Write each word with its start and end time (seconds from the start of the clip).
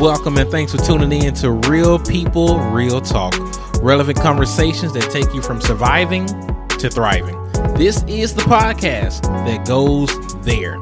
welcome, 0.00 0.36
and 0.36 0.48
thanks 0.50 0.70
for 0.72 0.78
tuning 0.78 1.24
in 1.24 1.34
to 1.34 1.50
Real 1.50 1.98
People, 1.98 2.58
Real 2.70 3.00
Talk. 3.00 3.34
Relevant 3.82 4.20
conversations 4.20 4.92
that 4.92 5.10
take 5.10 5.32
you 5.34 5.42
from 5.42 5.60
surviving 5.60 6.26
to 6.68 6.88
thriving. 6.88 7.36
This 7.74 8.04
is 8.04 8.34
the 8.34 8.42
podcast 8.42 9.22
that 9.22 9.66
goes 9.66 10.10
there. 10.44 10.78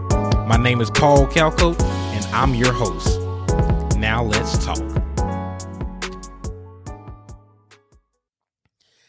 My 0.47 0.59
name 0.59 0.83
is 0.83 0.91
Paul 0.91 1.27
Calco, 1.27 1.81
and 1.81 2.25
I'm 2.27 2.55
your 2.55 2.73
host. 2.73 3.19
Now 3.97 4.23
let's 4.23 4.63
talk. 4.63 4.79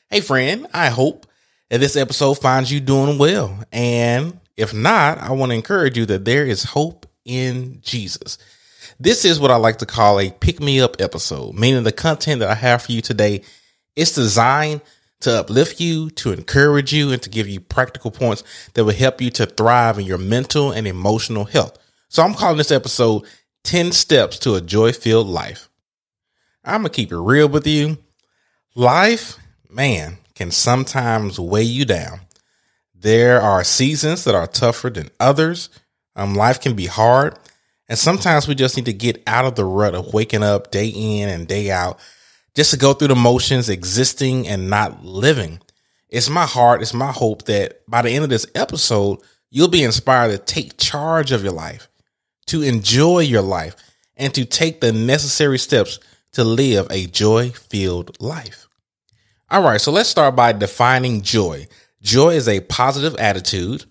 Hey, 0.10 0.22
friend, 0.22 0.68
I 0.74 0.88
hope 0.90 1.26
that 1.70 1.80
this 1.80 1.98
episode 1.98 2.36
finds 2.36 2.72
you 2.72 2.80
doing 2.80 3.18
well. 3.18 3.60
And 3.74 4.40
if 4.56 4.74
not, 4.74 5.18
I 5.18 5.32
want 5.34 5.52
to 5.52 5.56
encourage 5.56 5.98
you 5.98 6.06
that 6.06 6.24
there 6.24 6.46
is 6.46 6.64
hope 6.64 7.06
in 7.26 7.82
Jesus. 7.82 8.38
This 9.00 9.26
is 9.26 9.40
what 9.40 9.52
I 9.52 9.56
like 9.56 9.78
to 9.78 9.86
call 9.86 10.20
a 10.20 10.32
pick 10.32 10.60
me 10.60 10.80
up 10.82 10.98
episode, 11.00 11.56
meaning 11.56 11.84
the 11.84 11.92
content 11.92 12.40
that 12.40 12.50
I 12.50 12.56
have 12.56 12.84
for 12.84 12.92
you 12.92 13.02
today 13.02 13.42
is 13.96 14.14
designed 14.14 14.82
to 15.22 15.40
uplift 15.40 15.80
you, 15.80 16.10
to 16.12 16.32
encourage 16.32 16.94
you, 16.94 17.12
and 17.12 17.22
to 17.24 17.30
give 17.30 17.48
you 17.48 17.60
practical 17.60 18.12
points 18.12 18.44
that 18.74 18.86
will 18.86 18.94
help 18.94 19.22
you 19.22 19.30
to 19.32 19.46
thrive 19.46 19.98
in 19.98 20.06
your 20.06 20.18
mental 20.18 20.72
and 20.72 20.88
emotional 20.88 21.46
health. 21.46 21.78
So 22.10 22.24
I'm 22.24 22.34
calling 22.34 22.58
this 22.58 22.72
episode 22.72 23.24
10 23.64 23.92
Steps 23.92 24.40
to 24.40 24.56
a 24.56 24.62
Joy 24.62 24.94
Filled 24.94 25.28
Life. 25.28 25.70
I'm 26.64 26.82
going 26.82 26.92
to 26.92 26.96
keep 26.96 27.12
it 27.12 27.18
real 27.18 27.50
with 27.50 27.66
you. 27.66 27.98
Life, 28.76 29.38
man, 29.70 30.20
can 30.36 30.52
sometimes 30.52 31.40
weigh 31.40 31.64
you 31.64 31.86
down. 31.86 32.22
There 32.94 33.42
are 33.42 33.64
seasons 33.64 34.24
that 34.24 34.36
are 34.36 34.48
tougher 34.48 34.90
than 34.90 35.10
others. 35.20 35.70
Um, 36.16 36.36
life 36.36 36.60
can 36.60 36.76
be 36.76 36.88
hard. 36.88 37.38
And 37.90 37.98
sometimes 37.98 38.48
we 38.48 38.56
just 38.56 38.76
need 38.76 38.86
to 38.86 38.94
get 38.94 39.24
out 39.28 39.46
of 39.46 39.56
the 39.56 39.66
rut 39.66 39.96
of 39.96 40.14
waking 40.14 40.44
up 40.44 40.72
day 40.72 40.88
in 40.88 41.30
and 41.30 41.48
day 41.48 41.72
out 41.72 42.00
just 42.54 42.72
to 42.72 42.78
go 42.78 42.94
through 42.94 43.10
the 43.10 43.16
motions, 43.16 43.70
existing 43.70 44.48
and 44.48 44.70
not 44.70 45.06
living. 45.06 45.60
It's 46.10 46.30
my 46.30 46.46
heart, 46.46 46.82
it's 46.82 46.94
my 46.94 47.12
hope 47.12 47.44
that 47.44 47.82
by 47.88 48.02
the 48.02 48.10
end 48.10 48.24
of 48.24 48.30
this 48.30 48.48
episode, 48.56 49.20
you'll 49.50 49.68
be 49.68 49.84
inspired 49.84 50.32
to 50.32 50.38
take 50.38 50.78
charge 50.78 51.32
of 51.32 51.44
your 51.44 51.54
life, 51.54 51.88
to 52.48 52.62
enjoy 52.62 53.20
your 53.20 53.42
life, 53.42 53.76
and 54.16 54.34
to 54.34 54.44
take 54.46 54.82
the 54.82 54.92
necessary 54.92 55.60
steps 55.60 56.00
to 56.34 56.44
live 56.44 56.88
a 56.90 57.06
joy 57.08 57.52
filled 57.52 58.20
life. 58.22 58.68
All 59.50 59.62
right, 59.62 59.80
so 59.80 59.92
let's 59.92 60.10
start 60.10 60.36
by 60.36 60.52
defining 60.52 61.22
joy. 61.22 61.68
Joy 62.02 62.36
is 62.36 62.48
a 62.48 62.62
positive 62.62 63.16
attitude, 63.18 63.86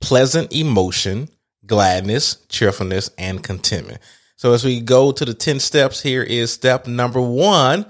pleasant 0.00 0.52
emotion, 0.54 1.28
gladness, 1.72 2.36
cheerfulness, 2.50 3.08
and 3.16 3.42
contentment. 3.42 3.98
So 4.36 4.52
as 4.52 4.62
we 4.62 4.82
go 4.82 5.10
to 5.10 5.24
the 5.24 5.32
10 5.32 5.58
steps, 5.58 6.02
here 6.02 6.22
is 6.22 6.52
step 6.52 6.86
number 6.86 7.18
one 7.18 7.86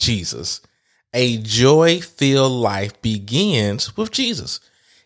Jesus. 0.00 0.60
A 1.14 1.36
joy 1.38 2.00
filled 2.00 2.60
life 2.60 3.00
begins 3.00 3.96
with 3.96 4.10
Jesus. 4.10 4.58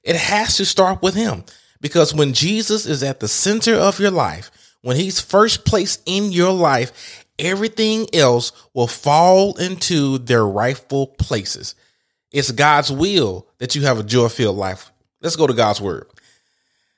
It 0.03 0.17
has 0.17 0.57
to 0.57 0.65
start 0.65 1.03
with 1.03 1.15
Him 1.15 1.45
because 1.83 2.15
when 2.15 2.33
Jesus 2.33 2.87
is 2.87 3.03
at 3.03 3.21
the 3.21 3.29
center 3.29 3.75
of 3.75 4.01
your 4.01 4.11
life, 4.11 4.51
when 4.81 4.97
He's 4.97 5.21
first 5.21 5.67
place 5.67 5.99
in 6.07 6.33
your 6.33 6.53
life, 6.53 7.27
everything 7.39 8.07
else 8.15 8.53
will 8.73 8.87
fall 8.87 9.55
into 9.59 10.17
their 10.17 10.47
rightful 10.47 11.09
places. 11.09 11.75
It's 12.31 12.53
God's 12.53 12.91
will 12.91 13.47
that 13.59 13.75
you 13.75 13.83
have 13.83 13.99
a 13.99 14.03
joy 14.03 14.29
filled 14.29 14.57
life. 14.57 14.91
Let's 15.21 15.37
go 15.37 15.47
to 15.47 15.53
God's 15.53 15.83
word. 15.83 16.07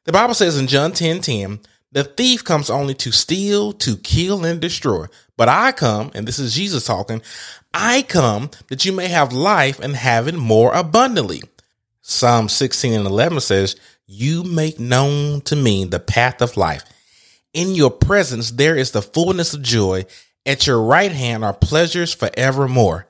The 0.04 0.12
Bible 0.12 0.34
says 0.34 0.58
in 0.58 0.66
John 0.66 0.92
10 0.92 1.20
10, 1.20 1.60
the 1.92 2.04
thief 2.04 2.44
comes 2.44 2.70
only 2.70 2.94
to 2.94 3.12
steal, 3.12 3.72
to 3.74 3.96
kill, 3.96 4.44
and 4.44 4.60
destroy. 4.60 5.06
But 5.36 5.48
I 5.48 5.72
come, 5.72 6.10
and 6.14 6.26
this 6.26 6.38
is 6.38 6.54
Jesus 6.54 6.84
talking, 6.84 7.22
I 7.72 8.02
come 8.02 8.50
that 8.68 8.84
you 8.84 8.92
may 8.92 9.08
have 9.08 9.32
life 9.32 9.80
and 9.80 9.96
have 9.96 10.28
it 10.28 10.34
more 10.34 10.72
abundantly. 10.74 11.42
Psalm 12.02 12.48
16 12.48 12.92
and 12.92 13.06
11 13.06 13.40
says, 13.40 13.76
You 14.06 14.42
make 14.42 14.78
known 14.78 15.40
to 15.42 15.56
me 15.56 15.84
the 15.84 16.00
path 16.00 16.42
of 16.42 16.56
life. 16.56 16.84
In 17.54 17.74
your 17.74 17.90
presence 17.90 18.50
there 18.50 18.76
is 18.76 18.90
the 18.90 19.00
fullness 19.00 19.54
of 19.54 19.62
joy. 19.62 20.04
At 20.44 20.66
your 20.66 20.82
right 20.82 21.12
hand 21.12 21.44
are 21.44 21.54
pleasures 21.54 22.12
forevermore. 22.12 23.06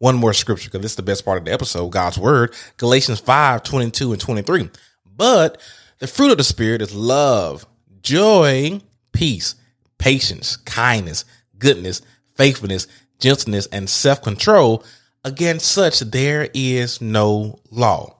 One 0.00 0.16
more 0.16 0.32
scripture, 0.32 0.68
because 0.68 0.82
this 0.82 0.92
is 0.92 0.96
the 0.96 1.02
best 1.02 1.24
part 1.24 1.38
of 1.38 1.44
the 1.44 1.52
episode, 1.52 1.90
God's 1.90 2.18
word, 2.18 2.54
Galatians 2.76 3.20
5, 3.20 3.62
22 3.62 4.12
and 4.12 4.20
23. 4.20 4.70
But 5.04 5.60
the 5.98 6.06
fruit 6.06 6.30
of 6.30 6.38
the 6.38 6.44
Spirit 6.44 6.82
is 6.82 6.94
love, 6.94 7.66
joy, 8.02 8.80
peace, 9.12 9.56
patience, 9.98 10.56
kindness, 10.56 11.24
goodness, 11.58 12.02
faithfulness, 12.36 12.86
gentleness, 13.18 13.66
and 13.72 13.88
self 13.90 14.22
control. 14.22 14.84
Against 15.24 15.70
such, 15.72 16.00
there 16.00 16.48
is 16.54 17.00
no 17.00 17.58
law. 17.70 18.16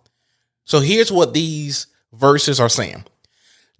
So 0.65 0.81
here's 0.81 1.12
what 1.12 1.33
these 1.33 1.87
verses 2.12 2.61
are 2.61 2.69
saying 2.69 3.05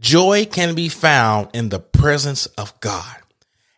Joy 0.01 0.47
can 0.47 0.75
be 0.75 0.89
found 0.89 1.49
in 1.53 1.69
the 1.69 1.81
presence 1.81 2.47
of 2.47 2.79
God. 2.81 3.17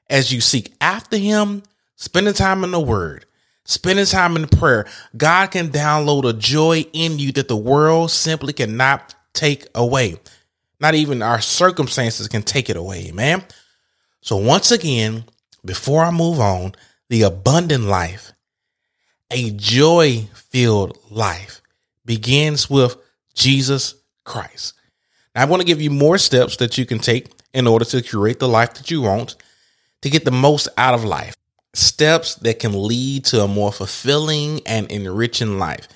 As 0.09 0.33
you 0.33 0.41
seek 0.41 0.75
after 0.81 1.17
Him, 1.17 1.63
spending 1.97 2.35
time 2.35 2.63
in 2.63 2.73
the 2.73 2.81
Word, 2.81 3.25
spending 3.65 4.05
time 4.05 4.37
in 4.37 4.49
prayer, 4.49 4.87
God 5.17 5.47
can 5.47 5.71
download 5.71 6.29
a 6.29 6.35
joy 6.35 6.85
in 6.93 7.19
you 7.19 7.33
that 7.33 7.49
the 7.49 7.57
world 7.57 8.11
simply 8.11 8.53
cannot 8.53 9.15
take 9.41 9.67
away. 9.75 10.17
Not 10.81 10.95
even 10.95 11.23
our 11.23 11.41
circumstances 11.41 12.29
can 12.29 12.43
take 12.43 12.69
it 12.69 12.77
away, 12.77 13.11
man. 13.13 13.43
So 14.21 14.37
once 14.37 14.71
again, 14.71 15.25
before 15.65 16.05
I 16.05 16.11
move 16.11 16.41
on, 16.41 16.75
the 17.09 17.23
abundant 17.23 17.85
life, 17.85 18.33
a 19.31 19.51
joy 19.53 20.29
filled 20.35 20.99
life 21.11 21.63
begins 22.05 22.69
with 22.69 22.97
Jesus 23.35 23.95
Christ. 24.25 24.75
Now, 25.35 25.43
I 25.43 25.45
want 25.47 25.61
to 25.61 25.67
give 25.67 25.81
you 25.81 25.91
more 25.91 26.19
steps 26.19 26.57
that 26.57 26.77
you 26.77 26.85
can 26.85 26.99
take 26.99 27.29
in 27.55 27.67
order 27.67 27.85
to 27.87 28.03
create 28.03 28.41
the 28.41 28.49
life 28.49 28.75
that 28.75 28.91
you 28.91 29.01
want 29.01 29.37
to 30.03 30.11
get 30.11 30.25
the 30.25 30.31
most 30.31 30.69
out 30.77 30.95
of 30.95 31.05
life. 31.05 31.35
Steps 31.73 32.35
that 32.37 32.59
can 32.59 32.73
lead 32.87 33.25
to 33.27 33.43
a 33.43 33.49
more 33.49 33.73
fulfilling 33.73 34.61
and 34.67 34.91
enriching 34.91 35.59
life 35.59 35.89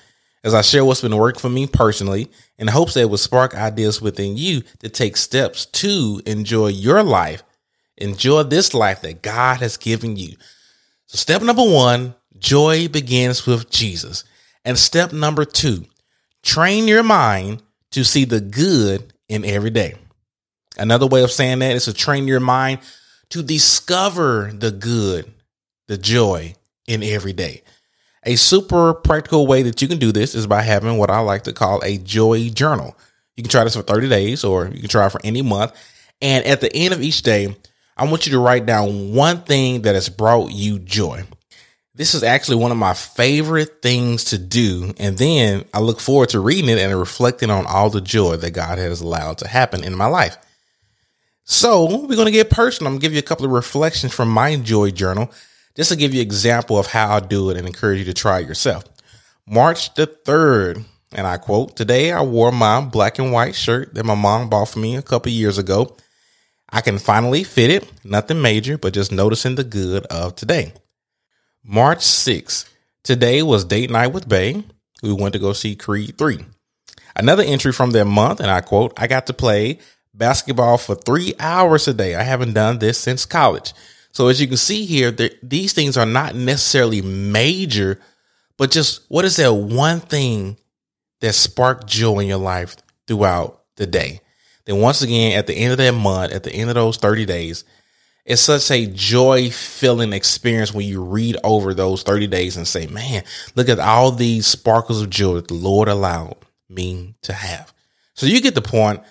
as 0.43 0.53
I 0.53 0.61
share 0.61 0.85
what's 0.85 1.01
been 1.01 1.17
working 1.17 1.41
for 1.41 1.49
me 1.49 1.67
personally 1.67 2.29
in 2.57 2.67
hopes 2.67 2.93
that 2.93 3.01
it 3.01 3.09
will 3.09 3.17
spark 3.17 3.53
ideas 3.55 4.01
within 4.01 4.37
you 4.37 4.61
to 4.79 4.89
take 4.89 5.17
steps 5.17 5.65
to 5.65 6.21
enjoy 6.25 6.67
your 6.67 7.03
life, 7.03 7.43
enjoy 7.97 8.43
this 8.43 8.73
life 8.73 9.01
that 9.01 9.21
God 9.21 9.59
has 9.59 9.77
given 9.77 10.15
you. 10.15 10.35
So, 11.07 11.17
step 11.17 11.41
number 11.41 11.63
one 11.63 12.15
joy 12.37 12.87
begins 12.87 13.45
with 13.45 13.69
Jesus. 13.69 14.23
And 14.63 14.77
step 14.77 15.13
number 15.13 15.45
two, 15.45 15.85
train 16.43 16.87
your 16.87 17.03
mind 17.03 17.61
to 17.91 18.03
see 18.03 18.25
the 18.25 18.41
good 18.41 19.13
in 19.29 19.45
every 19.45 19.69
day. 19.69 19.95
Another 20.77 21.07
way 21.07 21.23
of 21.23 21.31
saying 21.31 21.59
that 21.59 21.75
is 21.75 21.85
to 21.85 21.93
train 21.93 22.27
your 22.27 22.39
mind 22.39 22.79
to 23.29 23.43
discover 23.43 24.51
the 24.53 24.71
good, 24.71 25.31
the 25.87 25.97
joy 25.97 26.55
in 26.87 27.03
every 27.03 27.33
day. 27.33 27.63
A 28.25 28.35
super 28.35 28.93
practical 28.93 29.45
way 29.45 29.61
that 29.63 29.81
you 29.81 29.87
can 29.87 29.99
do 29.99 30.11
this 30.11 30.33
is 30.33 30.47
by 30.47 30.63
having 30.63 30.97
what 30.97 31.11
I 31.11 31.19
like 31.19 31.43
to 31.43 31.53
call 31.53 31.81
a 31.83 31.97
joy 31.97 32.49
journal. 32.49 32.97
You 33.35 33.43
can 33.43 33.51
try 33.51 33.63
this 33.63 33.75
for 33.75 33.83
30 33.83 34.09
days 34.09 34.43
or 34.43 34.67
you 34.67 34.79
can 34.79 34.89
try 34.89 35.05
it 35.05 35.11
for 35.11 35.21
any 35.23 35.41
month. 35.41 35.73
And 36.21 36.45
at 36.45 36.61
the 36.61 36.73
end 36.75 36.93
of 36.93 37.01
each 37.01 37.21
day, 37.21 37.55
I 37.97 38.05
want 38.05 38.25
you 38.25 38.31
to 38.31 38.39
write 38.39 38.65
down 38.65 39.13
one 39.13 39.41
thing 39.41 39.83
that 39.83 39.95
has 39.95 40.09
brought 40.09 40.51
you 40.51 40.79
joy. 40.79 41.23
This 41.93 42.13
is 42.13 42.23
actually 42.23 42.57
one 42.57 42.71
of 42.71 42.77
my 42.77 42.93
favorite 42.93 43.81
things 43.81 44.25
to 44.25 44.37
do. 44.37 44.93
And 44.97 45.17
then 45.17 45.65
I 45.73 45.79
look 45.79 45.99
forward 45.99 46.29
to 46.29 46.39
reading 46.39 46.69
it 46.69 46.79
and 46.79 46.97
reflecting 46.97 47.49
on 47.49 47.65
all 47.65 47.89
the 47.89 48.01
joy 48.01 48.37
that 48.37 48.51
God 48.51 48.77
has 48.79 49.01
allowed 49.01 49.37
to 49.39 49.47
happen 49.47 49.83
in 49.83 49.95
my 49.95 50.07
life. 50.07 50.35
So 51.45 51.85
we're 51.85 52.15
going 52.15 52.25
to 52.25 52.31
get 52.31 52.49
personal. 52.49 52.87
I'm 52.87 52.93
going 52.93 53.01
to 53.01 53.05
give 53.05 53.13
you 53.13 53.19
a 53.19 53.21
couple 53.21 53.45
of 53.45 53.51
reflections 53.51 54.13
from 54.13 54.29
my 54.29 54.55
joy 54.57 54.91
journal 54.91 55.31
just 55.75 55.91
to 55.91 55.97
give 55.97 56.13
you 56.13 56.21
an 56.21 56.27
example 56.27 56.79
of 56.79 56.87
how 56.87 57.15
I 57.15 57.19
do 57.19 57.49
it 57.49 57.57
and 57.57 57.67
encourage 57.67 57.99
you 57.99 58.05
to 58.05 58.13
try 58.13 58.39
it 58.39 58.47
yourself. 58.47 58.85
March 59.47 59.93
the 59.93 60.07
3rd, 60.07 60.85
and 61.11 61.27
I 61.27 61.37
quote, 61.37 61.75
Today 61.75 62.11
I 62.11 62.21
wore 62.21 62.51
my 62.51 62.81
black 62.81 63.19
and 63.19 63.31
white 63.31 63.55
shirt 63.55 63.93
that 63.93 64.05
my 64.05 64.15
mom 64.15 64.49
bought 64.49 64.69
for 64.69 64.79
me 64.79 64.95
a 64.95 65.01
couple 65.01 65.31
years 65.31 65.57
ago. 65.57 65.95
I 66.69 66.81
can 66.81 66.97
finally 66.97 67.43
fit 67.43 67.69
it, 67.69 67.91
nothing 68.03 68.41
major, 68.41 68.77
but 68.77 68.93
just 68.93 69.11
noticing 69.11 69.55
the 69.55 69.63
good 69.63 70.05
of 70.07 70.35
today. 70.35 70.73
March 71.63 71.99
6th, 71.99 72.67
today 73.03 73.43
was 73.43 73.65
date 73.65 73.89
night 73.89 74.07
with 74.13 74.27
Bay. 74.27 74.63
We 75.03 75.13
went 75.13 75.33
to 75.33 75.39
go 75.39 75.53
see 75.53 75.75
Creed 75.75 76.17
3. 76.17 76.39
Another 77.15 77.43
entry 77.43 77.71
from 77.71 77.91
that 77.91 78.05
month, 78.05 78.39
and 78.39 78.49
I 78.49 78.61
quote, 78.61 78.93
I 78.97 79.07
got 79.07 79.27
to 79.27 79.33
play 79.33 79.79
basketball 80.13 80.77
for 80.77 80.95
three 80.95 81.33
hours 81.39 81.87
a 81.87 81.93
day. 81.93 82.15
I 82.15 82.23
haven't 82.23 82.53
done 82.53 82.79
this 82.79 82.97
since 82.97 83.25
college. 83.25 83.73
So 84.15 84.29
as 84.29 84.39
you 84.39 84.47
can 84.47 84.55
see 84.55 84.85
here, 84.85 85.11
these 85.43 85.73
things 85.73 85.97
are 85.97 86.05
not 86.05 86.35
necessarily 86.35 87.01
major, 87.01 87.99
but 88.55 88.71
just 88.71 89.01
what 89.09 89.25
is 89.25 89.35
that 89.35 89.53
one 89.53 89.99
thing 89.99 90.55
that 91.19 91.33
sparked 91.33 91.85
joy 91.85 92.19
in 92.19 92.27
your 92.27 92.37
life 92.37 92.77
throughout 93.07 93.61
the 93.75 93.85
day? 93.85 94.21
Then 94.63 94.79
once 94.79 95.01
again, 95.01 95.37
at 95.37 95.47
the 95.47 95.53
end 95.53 95.73
of 95.73 95.79
that 95.79 95.91
month, 95.91 96.31
at 96.31 96.43
the 96.43 96.53
end 96.53 96.69
of 96.69 96.75
those 96.75 96.95
30 96.95 97.25
days, 97.25 97.65
It's 98.25 98.41
such 98.41 98.71
a 98.71 98.87
joy 98.87 99.51
filling 99.51 100.11
experience 100.11 100.73
when 100.73 100.87
you 100.87 101.03
read 101.03 101.37
over 101.43 101.75
those 101.75 102.01
30 102.01 102.25
days 102.25 102.57
and 102.57 102.67
say, 102.67 102.87
man, 102.87 103.23
look 103.53 103.69
at 103.69 103.79
all 103.79 104.11
these 104.11 104.47
sparkles 104.47 104.99
of 105.01 105.11
joy 105.11 105.35
that 105.35 105.47
the 105.47 105.53
Lord 105.53 105.87
allowed 105.87 106.35
me 106.67 107.13
to 107.21 107.33
have. 107.33 107.71
So 108.15 108.25
you 108.25 108.41
get 108.41 108.55
the 108.55 108.63
point. 108.63 109.03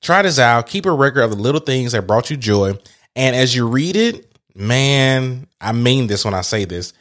Try 0.00 0.22
this 0.22 0.38
out. 0.38 0.66
Keep 0.66 0.86
a 0.86 0.92
record 0.92 1.20
of 1.22 1.30
the 1.30 1.36
little 1.36 1.60
things 1.60 1.92
that 1.92 2.06
brought 2.06 2.30
you 2.30 2.38
joy. 2.38 2.78
And 3.14 3.36
as 3.36 3.54
you 3.54 3.68
read 3.68 3.96
it, 3.96 4.33
man, 4.54 5.46
I 5.60 5.72
mean 5.72 6.06
this 6.06 6.24
when 6.24 6.34
I 6.34 6.42
say 6.42 6.64
this. 6.64 6.92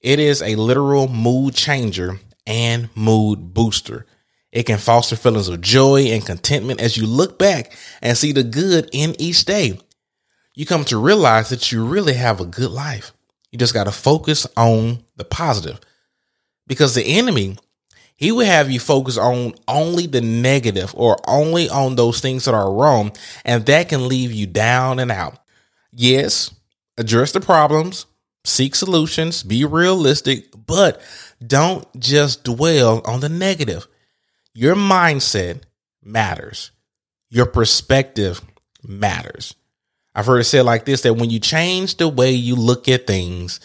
It 0.00 0.18
is 0.18 0.42
a 0.42 0.56
literal 0.56 1.08
mood 1.08 1.54
changer 1.54 2.20
and 2.46 2.94
mood 2.96 3.54
booster. 3.54 4.06
It 4.52 4.64
can 4.64 4.78
foster 4.78 5.16
feelings 5.16 5.48
of 5.48 5.60
joy 5.60 6.02
and 6.06 6.24
contentment 6.24 6.80
as 6.80 6.96
you 6.96 7.06
look 7.06 7.38
back 7.38 7.76
and 8.00 8.16
see 8.16 8.32
the 8.32 8.44
good 8.44 8.88
in 8.92 9.20
each 9.20 9.44
day. 9.44 9.80
You 10.54 10.66
come 10.66 10.84
to 10.84 10.98
realize 10.98 11.48
that 11.48 11.72
you 11.72 11.84
really 11.84 12.14
have 12.14 12.40
a 12.40 12.46
good 12.46 12.70
life. 12.70 13.12
You 13.50 13.58
just 13.58 13.74
got 13.74 13.84
to 13.84 13.92
focus 13.92 14.46
on 14.56 15.02
the 15.16 15.24
positive 15.24 15.80
because 16.68 16.94
the 16.94 17.18
enemy, 17.18 17.56
he 18.14 18.30
will 18.30 18.46
have 18.46 18.70
you 18.70 18.78
focus 18.78 19.18
on 19.18 19.54
only 19.66 20.06
the 20.06 20.20
negative 20.20 20.94
or 20.96 21.16
only 21.26 21.68
on 21.68 21.96
those 21.96 22.20
things 22.20 22.44
that 22.44 22.54
are 22.54 22.72
wrong. 22.72 23.12
And 23.44 23.66
that 23.66 23.88
can 23.88 24.06
leave 24.06 24.30
you 24.30 24.46
down 24.46 25.00
and 25.00 25.10
out. 25.10 25.38
Yes, 25.90 26.53
address 26.96 27.32
the 27.32 27.40
problems, 27.40 28.06
seek 28.44 28.74
solutions, 28.74 29.42
be 29.42 29.64
realistic, 29.64 30.46
but 30.66 31.00
don't 31.44 31.86
just 31.98 32.44
dwell 32.44 33.02
on 33.04 33.20
the 33.20 33.28
negative. 33.28 33.86
Your 34.52 34.76
mindset 34.76 35.62
matters. 36.02 36.70
Your 37.30 37.46
perspective 37.46 38.40
matters. 38.82 39.54
I've 40.14 40.26
heard 40.26 40.38
it 40.38 40.44
said 40.44 40.64
like 40.64 40.84
this 40.84 41.02
that 41.02 41.14
when 41.14 41.30
you 41.30 41.40
change 41.40 41.96
the 41.96 42.08
way 42.08 42.30
you 42.30 42.54
look 42.54 42.88
at 42.88 43.06
things, 43.06 43.58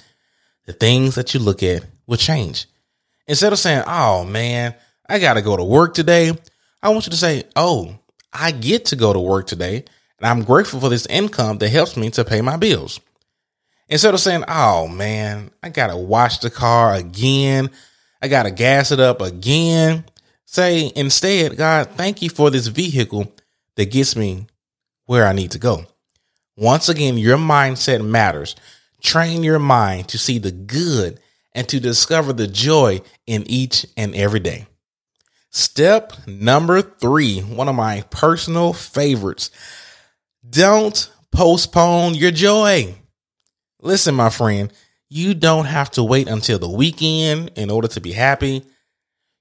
the 0.66 0.74
things 0.74 1.16
that 1.16 1.34
you 1.34 1.40
look 1.40 1.62
at 1.62 1.86
will 2.08 2.18
change. 2.18 2.66
Instead 3.28 3.54
of 3.54 3.60
saying, 3.60 3.84
oh 3.86 4.26
man, 4.26 4.74
I 5.08 5.20
got 5.20 5.36
to 5.36 5.44
go 5.44 5.56
to 5.56 5.64
work 5.64 5.94
today, 5.94 6.32
I 6.82 6.90
want 6.90 7.06
you 7.06 7.12
to 7.12 7.18
say, 7.18 7.44
oh, 7.56 8.00
I 8.34 8.52
get 8.52 8.86
to 8.86 8.96
go 8.96 9.14
to 9.14 9.20
work 9.20 9.48
today, 9.48 9.86
and 10.18 10.28
I'm 10.28 10.44
grateful 10.44 10.80
for 10.80 10.90
this 10.90 11.06
income 11.08 11.60
that 11.60 11.70
helps 11.70 11.98
me 11.98 12.10
to 12.12 12.26
pay 12.26 12.42
my 12.42 12.58
bills. 12.58 13.00
Instead 13.90 14.14
of 14.14 14.20
saying, 14.20 14.44
oh 14.48 14.88
man, 14.88 15.52
I 15.62 15.70
got 15.70 15.88
to 15.88 15.98
wash 15.98 16.38
the 16.38 16.50
car 16.50 16.94
again, 16.94 17.70
I 18.22 18.28
got 18.28 18.44
to 18.44 18.52
gas 18.52 18.92
it 18.92 19.00
up 19.00 19.22
again, 19.22 20.06
Say 20.52 20.92
instead, 20.96 21.58
God, 21.58 21.92
thank 21.92 22.24
you 22.24 22.30
for 22.32 22.50
this 22.50 22.66
vehicle 22.66 23.32
that 23.76 23.92
gets 23.92 24.16
me 24.16 24.48
where 25.06 25.28
I 25.28 25.32
need 25.32 25.52
to 25.52 25.60
go. 25.60 25.86
Once 26.58 26.90
again, 26.90 27.20
your 27.20 27.38
mindset 27.38 28.04
matters. 28.04 28.56
Train 29.00 29.44
your 29.44 29.60
mind 29.60 30.08
to 30.08 30.18
see 30.18 30.40
the 30.40 30.52
good 30.52 31.20
and 31.54 31.70
to 31.70 31.80
discover 31.80 32.34
the 32.34 32.48
joy 32.48 33.02
in 33.28 33.44
each 33.46 33.86
and 33.96 34.16
every 34.16 34.40
day. 34.40 34.66
Step 35.52 36.14
number 36.26 36.82
three, 36.82 37.42
one 37.42 37.70
of 37.70 37.76
my 37.76 38.04
personal 38.10 38.74
favorites. 38.74 39.52
Don't 40.50 41.12
postpone 41.32 42.16
your 42.16 42.32
joy. 42.32 42.96
Listen, 43.82 44.16
my 44.16 44.30
friend, 44.30 44.74
you 45.10 45.34
don't 45.34 45.66
have 45.66 45.90
to 45.92 46.04
wait 46.04 46.28
until 46.28 46.60
the 46.60 46.70
weekend 46.70 47.52
in 47.56 47.70
order 47.70 47.88
to 47.90 48.02
be 48.02 48.12
happy. 48.12 48.66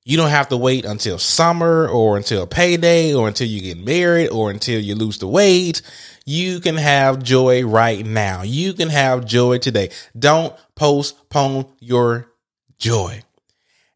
You 0.05 0.17
don't 0.17 0.31
have 0.31 0.49
to 0.49 0.56
wait 0.56 0.85
until 0.85 1.19
summer 1.19 1.87
or 1.87 2.17
until 2.17 2.46
payday 2.46 3.12
or 3.12 3.29
until 3.29 3.46
you 3.46 3.61
get 3.61 3.76
married 3.76 4.29
or 4.29 4.50
until 4.50 4.81
you 4.81 4.94
lose 4.94 5.19
the 5.19 5.26
weight. 5.26 5.82
You 6.25 6.61
can 6.61 6.76
have 6.76 7.23
joy 7.23 7.67
right 7.67 8.06
now. 8.06 8.43
You 8.43 8.73
can 8.73 8.88
have 8.88 9.26
joy 9.26 9.58
today. 9.58 9.90
Don't 10.19 10.55
postpone 10.76 11.67
your 11.81 12.32
joy. 12.79 13.23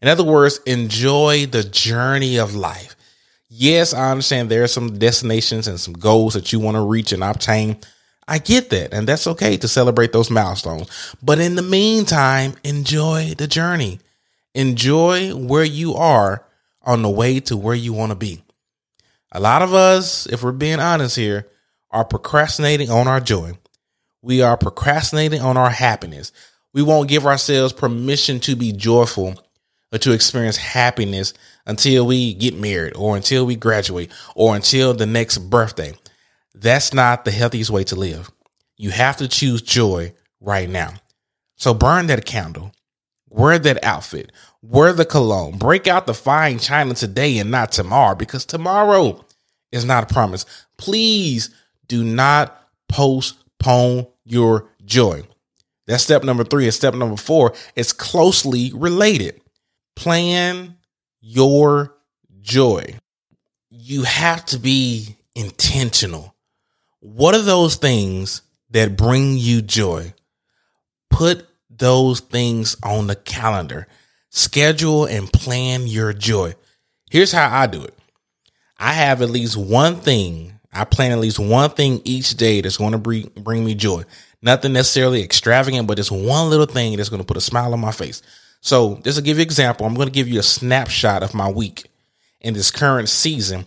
In 0.02 0.08
other 0.08 0.24
words, 0.24 0.58
enjoy 0.66 1.46
the 1.46 1.62
journey 1.62 2.36
of 2.36 2.54
life. 2.54 2.96
Yes, 3.48 3.94
I 3.94 4.10
understand 4.10 4.50
there 4.50 4.64
are 4.64 4.68
some 4.68 4.98
destinations 4.98 5.68
and 5.68 5.78
some 5.78 5.94
goals 5.94 6.34
that 6.34 6.52
you 6.52 6.58
want 6.58 6.74
to 6.74 6.82
reach 6.82 7.12
and 7.12 7.22
obtain. 7.22 7.78
I 8.32 8.38
get 8.38 8.70
that. 8.70 8.94
And 8.94 9.06
that's 9.06 9.26
okay 9.26 9.58
to 9.58 9.68
celebrate 9.68 10.12
those 10.12 10.30
milestones. 10.30 10.88
But 11.22 11.38
in 11.38 11.54
the 11.54 11.62
meantime, 11.62 12.54
enjoy 12.64 13.34
the 13.36 13.46
journey. 13.46 14.00
Enjoy 14.54 15.36
where 15.36 15.66
you 15.66 15.92
are 15.96 16.42
on 16.80 17.02
the 17.02 17.10
way 17.10 17.40
to 17.40 17.58
where 17.58 17.74
you 17.74 17.92
want 17.92 18.08
to 18.08 18.16
be. 18.16 18.42
A 19.32 19.38
lot 19.38 19.60
of 19.60 19.74
us, 19.74 20.26
if 20.26 20.42
we're 20.42 20.52
being 20.52 20.80
honest 20.80 21.14
here, 21.14 21.46
are 21.90 22.06
procrastinating 22.06 22.90
on 22.90 23.06
our 23.06 23.20
joy. 23.20 23.52
We 24.22 24.40
are 24.40 24.56
procrastinating 24.56 25.42
on 25.42 25.58
our 25.58 25.68
happiness. 25.68 26.32
We 26.72 26.82
won't 26.82 27.10
give 27.10 27.26
ourselves 27.26 27.74
permission 27.74 28.40
to 28.40 28.56
be 28.56 28.72
joyful 28.72 29.34
or 29.92 29.98
to 29.98 30.12
experience 30.12 30.56
happiness 30.56 31.34
until 31.66 32.06
we 32.06 32.32
get 32.32 32.54
married 32.54 32.96
or 32.96 33.14
until 33.14 33.44
we 33.44 33.56
graduate 33.56 34.10
or 34.34 34.56
until 34.56 34.94
the 34.94 35.04
next 35.04 35.36
birthday. 35.36 35.92
That's 36.54 36.92
not 36.92 37.24
the 37.24 37.30
healthiest 37.30 37.70
way 37.70 37.84
to 37.84 37.96
live. 37.96 38.30
You 38.76 38.90
have 38.90 39.16
to 39.18 39.28
choose 39.28 39.62
joy 39.62 40.14
right 40.40 40.68
now. 40.68 40.94
So 41.56 41.74
burn 41.74 42.06
that 42.08 42.24
candle. 42.24 42.72
Wear 43.30 43.58
that 43.58 43.82
outfit. 43.84 44.30
Wear 44.60 44.92
the 44.92 45.04
cologne. 45.04 45.56
Break 45.56 45.86
out 45.86 46.06
the 46.06 46.14
fine 46.14 46.58
china 46.58 46.94
today 46.94 47.38
and 47.38 47.50
not 47.50 47.72
tomorrow 47.72 48.14
because 48.14 48.44
tomorrow 48.44 49.24
is 49.70 49.84
not 49.84 50.10
a 50.10 50.12
promise. 50.12 50.44
Please 50.76 51.50
do 51.86 52.04
not 52.04 52.68
postpone 52.88 54.06
your 54.24 54.68
joy. 54.84 55.22
That's 55.86 56.04
step 56.04 56.24
number 56.24 56.44
three. 56.44 56.64
And 56.64 56.74
step 56.74 56.94
number 56.94 57.16
four 57.16 57.54
is 57.74 57.92
closely 57.92 58.72
related. 58.74 59.40
Plan 59.96 60.76
your 61.20 61.94
joy. 62.40 62.96
You 63.70 64.02
have 64.02 64.44
to 64.46 64.58
be 64.58 65.16
intentional. 65.34 66.34
What 67.02 67.34
are 67.34 67.42
those 67.42 67.74
things 67.74 68.42
that 68.70 68.96
bring 68.96 69.36
you 69.36 69.60
joy? 69.60 70.14
Put 71.10 71.48
those 71.68 72.20
things 72.20 72.76
on 72.84 73.08
the 73.08 73.16
calendar. 73.16 73.88
Schedule 74.30 75.06
and 75.06 75.30
plan 75.32 75.88
your 75.88 76.12
joy. 76.12 76.54
Here's 77.10 77.32
how 77.32 77.52
I 77.52 77.66
do 77.66 77.82
it. 77.82 77.98
I 78.78 78.92
have 78.92 79.20
at 79.20 79.30
least 79.30 79.56
one 79.56 79.96
thing. 79.96 80.60
I 80.72 80.84
plan 80.84 81.10
at 81.10 81.18
least 81.18 81.40
one 81.40 81.70
thing 81.70 82.02
each 82.04 82.36
day 82.36 82.60
that's 82.60 82.76
going 82.76 82.92
to 82.92 82.98
bring, 82.98 83.32
bring 83.34 83.64
me 83.64 83.74
joy. 83.74 84.04
Nothing 84.40 84.72
necessarily 84.72 85.24
extravagant, 85.24 85.88
but 85.88 85.96
just 85.96 86.12
one 86.12 86.50
little 86.50 86.66
thing 86.66 86.96
that's 86.96 87.08
going 87.08 87.20
to 87.20 87.26
put 87.26 87.36
a 87.36 87.40
smile 87.40 87.72
on 87.72 87.80
my 87.80 87.90
face. 87.90 88.22
So 88.60 89.00
just 89.02 89.18
to 89.18 89.24
give 89.24 89.38
you 89.38 89.42
an 89.42 89.48
example, 89.48 89.86
I'm 89.86 89.94
going 89.94 90.06
to 90.06 90.14
give 90.14 90.28
you 90.28 90.38
a 90.38 90.44
snapshot 90.44 91.24
of 91.24 91.34
my 91.34 91.50
week 91.50 91.90
in 92.40 92.54
this 92.54 92.70
current 92.70 93.08
season 93.08 93.66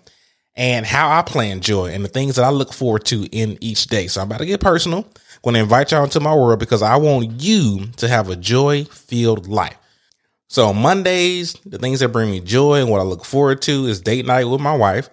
and 0.55 0.85
how 0.85 1.09
I 1.09 1.21
plan 1.21 1.61
joy 1.61 1.87
and 1.87 2.03
the 2.03 2.09
things 2.09 2.35
that 2.35 2.45
I 2.45 2.49
look 2.49 2.73
forward 2.73 3.05
to 3.05 3.25
in 3.25 3.57
each 3.61 3.87
day. 3.87 4.07
So 4.07 4.21
I'm 4.21 4.27
about 4.27 4.39
to 4.39 4.45
get 4.45 4.61
personal 4.61 5.05
I'm 5.45 5.53
going 5.53 5.55
to 5.55 5.63
invite 5.63 5.91
y'all 5.91 6.03
into 6.03 6.19
my 6.19 6.33
world 6.33 6.57
because 6.57 6.81
I 6.81 6.95
want 6.95 7.39
you 7.39 7.85
to 7.97 8.07
have 8.07 8.31
a 8.31 8.35
joy 8.35 8.85
filled 8.85 9.47
life. 9.47 9.77
So 10.47 10.73
Mondays, 10.73 11.53
the 11.65 11.77
things 11.77 11.99
that 11.99 12.09
bring 12.09 12.31
me 12.31 12.39
joy 12.39 12.81
and 12.81 12.89
what 12.89 12.99
I 12.99 13.03
look 13.03 13.23
forward 13.23 13.61
to 13.63 13.85
is 13.85 14.01
date 14.01 14.25
night 14.25 14.45
with 14.45 14.59
my 14.59 14.75
wife. 14.75 15.07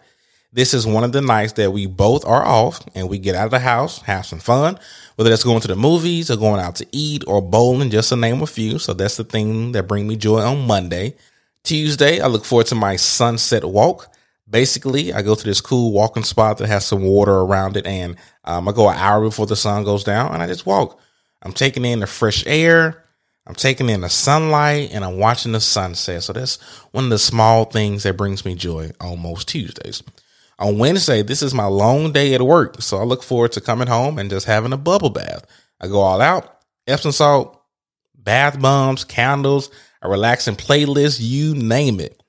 This 0.51 0.73
is 0.73 0.87
one 0.87 1.05
of 1.05 1.13
the 1.13 1.21
nights 1.21 1.53
that 1.55 1.73
we 1.73 1.85
both 1.85 2.25
are 2.25 2.43
off 2.43 2.81
and 2.95 3.11
we 3.11 3.19
get 3.19 3.35
out 3.35 3.45
of 3.45 3.51
the 3.51 3.59
house, 3.59 4.01
have 4.03 4.25
some 4.25 4.39
fun, 4.39 4.79
whether 5.17 5.29
that's 5.29 5.45
going 5.45 5.61
to 5.61 5.69
the 5.69 5.77
movies 5.77 6.31
or 6.31 6.37
going 6.37 6.61
out 6.61 6.77
to 6.77 6.87
eat 6.93 7.25
or 7.27 7.43
bowling, 7.43 7.91
just 7.91 8.09
to 8.09 8.17
name 8.17 8.41
a 8.41 8.47
few. 8.47 8.79
So 8.79 8.95
that's 8.95 9.19
the 9.19 9.25
thing 9.25 9.73
that 9.73 9.89
bring 9.89 10.09
me 10.09 10.17
joy 10.17 10.41
on 10.41 10.67
Monday. 10.67 11.15
Tuesday, 11.63 12.21
I 12.21 12.27
look 12.29 12.47
forward 12.47 12.69
to 12.69 12.75
my 12.75 12.97
sunset 12.97 13.65
walk 13.65 14.09
basically 14.52 15.12
I 15.12 15.23
go 15.23 15.35
to 15.35 15.44
this 15.44 15.61
cool 15.61 15.92
walking 15.92 16.23
spot 16.23 16.59
that 16.59 16.68
has 16.68 16.87
some 16.87 17.02
water 17.02 17.32
around 17.32 17.76
it 17.76 17.87
and 17.87 18.16
um, 18.44 18.68
I 18.68 18.73
go 18.73 18.88
an 18.88 18.97
hour 18.97 19.21
before 19.21 19.47
the 19.47 19.56
sun 19.56 19.82
goes 19.82 20.04
down 20.04 20.32
and 20.32 20.42
I 20.42 20.47
just 20.47 20.66
walk. 20.66 21.00
I'm 21.42 21.52
taking 21.52 21.85
in 21.85 22.00
the 22.00 22.06
fresh 22.06 22.47
air. 22.47 23.02
I'm 23.47 23.56
taking 23.56 23.88
in 23.88 24.02
the 24.02 24.09
sunlight 24.09 24.90
and 24.92 25.04
I'm 25.04 25.18
watching 25.18 25.50
the 25.50 25.61
sunset. 25.61 26.23
So 26.23 26.32
that's 26.32 26.61
one 26.92 27.04
of 27.04 27.11
the 27.11 27.18
small 27.18 27.64
things 27.64 28.04
that 28.04 28.16
brings 28.16 28.44
me 28.44 28.54
joy 28.54 28.92
on 29.00 29.21
most 29.21 29.49
Tuesdays. 29.49 30.04
On 30.61 30.78
Wednesday, 30.78 31.23
this 31.23 31.42
is 31.42 31.52
my 31.52 31.64
long 31.64 32.12
day 32.12 32.35
at 32.35 32.42
work. 32.42 32.80
So 32.82 32.99
I 32.99 33.02
look 33.02 33.25
forward 33.25 33.50
to 33.52 33.61
coming 33.61 33.88
home 33.88 34.18
and 34.18 34.30
just 34.30 34.47
having 34.47 34.73
a 34.73 34.76
bubble 34.76 35.11
bath. 35.11 35.44
I 35.80 35.88
go 35.88 35.99
all 35.99 36.21
out, 36.21 36.61
Epsom 36.87 37.11
salt, 37.11 37.61
bath 38.14 38.61
bombs, 38.61 39.02
candles, 39.02 39.71
a 40.02 40.09
relaxing 40.09 40.54
playlist, 40.54 41.18
you 41.21 41.56
name 41.56 41.99
it. 41.99 42.22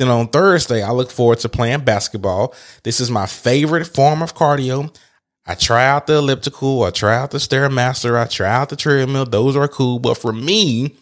Then 0.00 0.08
on 0.08 0.28
Thursday, 0.28 0.82
I 0.82 0.92
look 0.92 1.10
forward 1.10 1.40
to 1.40 1.50
playing 1.50 1.80
basketball. 1.80 2.54
This 2.84 3.00
is 3.00 3.10
my 3.10 3.26
favorite 3.26 3.86
form 3.86 4.22
of 4.22 4.34
cardio. 4.34 4.96
I 5.44 5.54
try 5.54 5.84
out 5.84 6.06
the 6.06 6.14
elliptical, 6.14 6.84
I 6.84 6.90
try 6.90 7.18
out 7.18 7.32
the 7.32 7.36
stairmaster, 7.36 8.18
I 8.18 8.24
try 8.26 8.48
out 8.48 8.70
the 8.70 8.76
treadmill. 8.76 9.26
Those 9.26 9.56
are 9.56 9.68
cool, 9.68 9.98
but 9.98 10.16
for 10.16 10.32
me, 10.32 10.96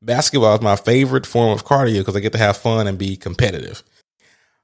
basketball 0.00 0.54
is 0.54 0.60
my 0.60 0.76
favorite 0.76 1.26
form 1.26 1.50
of 1.50 1.64
cardio 1.64 1.98
because 1.98 2.14
I 2.14 2.20
get 2.20 2.30
to 2.34 2.38
have 2.38 2.56
fun 2.56 2.86
and 2.86 2.96
be 2.96 3.16
competitive. 3.16 3.82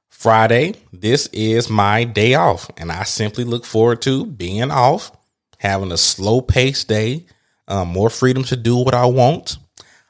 Friday, 0.09 0.75
this 0.93 1.27
is 1.33 1.69
my 1.69 2.05
day 2.05 2.35
off, 2.35 2.71
and 2.77 2.89
I 2.89 3.03
simply 3.03 3.43
look 3.43 3.65
forward 3.65 4.01
to 4.03 4.25
being 4.25 4.71
off, 4.71 5.11
having 5.57 5.91
a 5.91 5.97
slow 5.97 6.39
paced 6.39 6.87
day, 6.87 7.25
um, 7.67 7.89
more 7.89 8.09
freedom 8.09 8.45
to 8.45 8.55
do 8.55 8.77
what 8.77 8.93
I 8.93 9.07
want. 9.07 9.57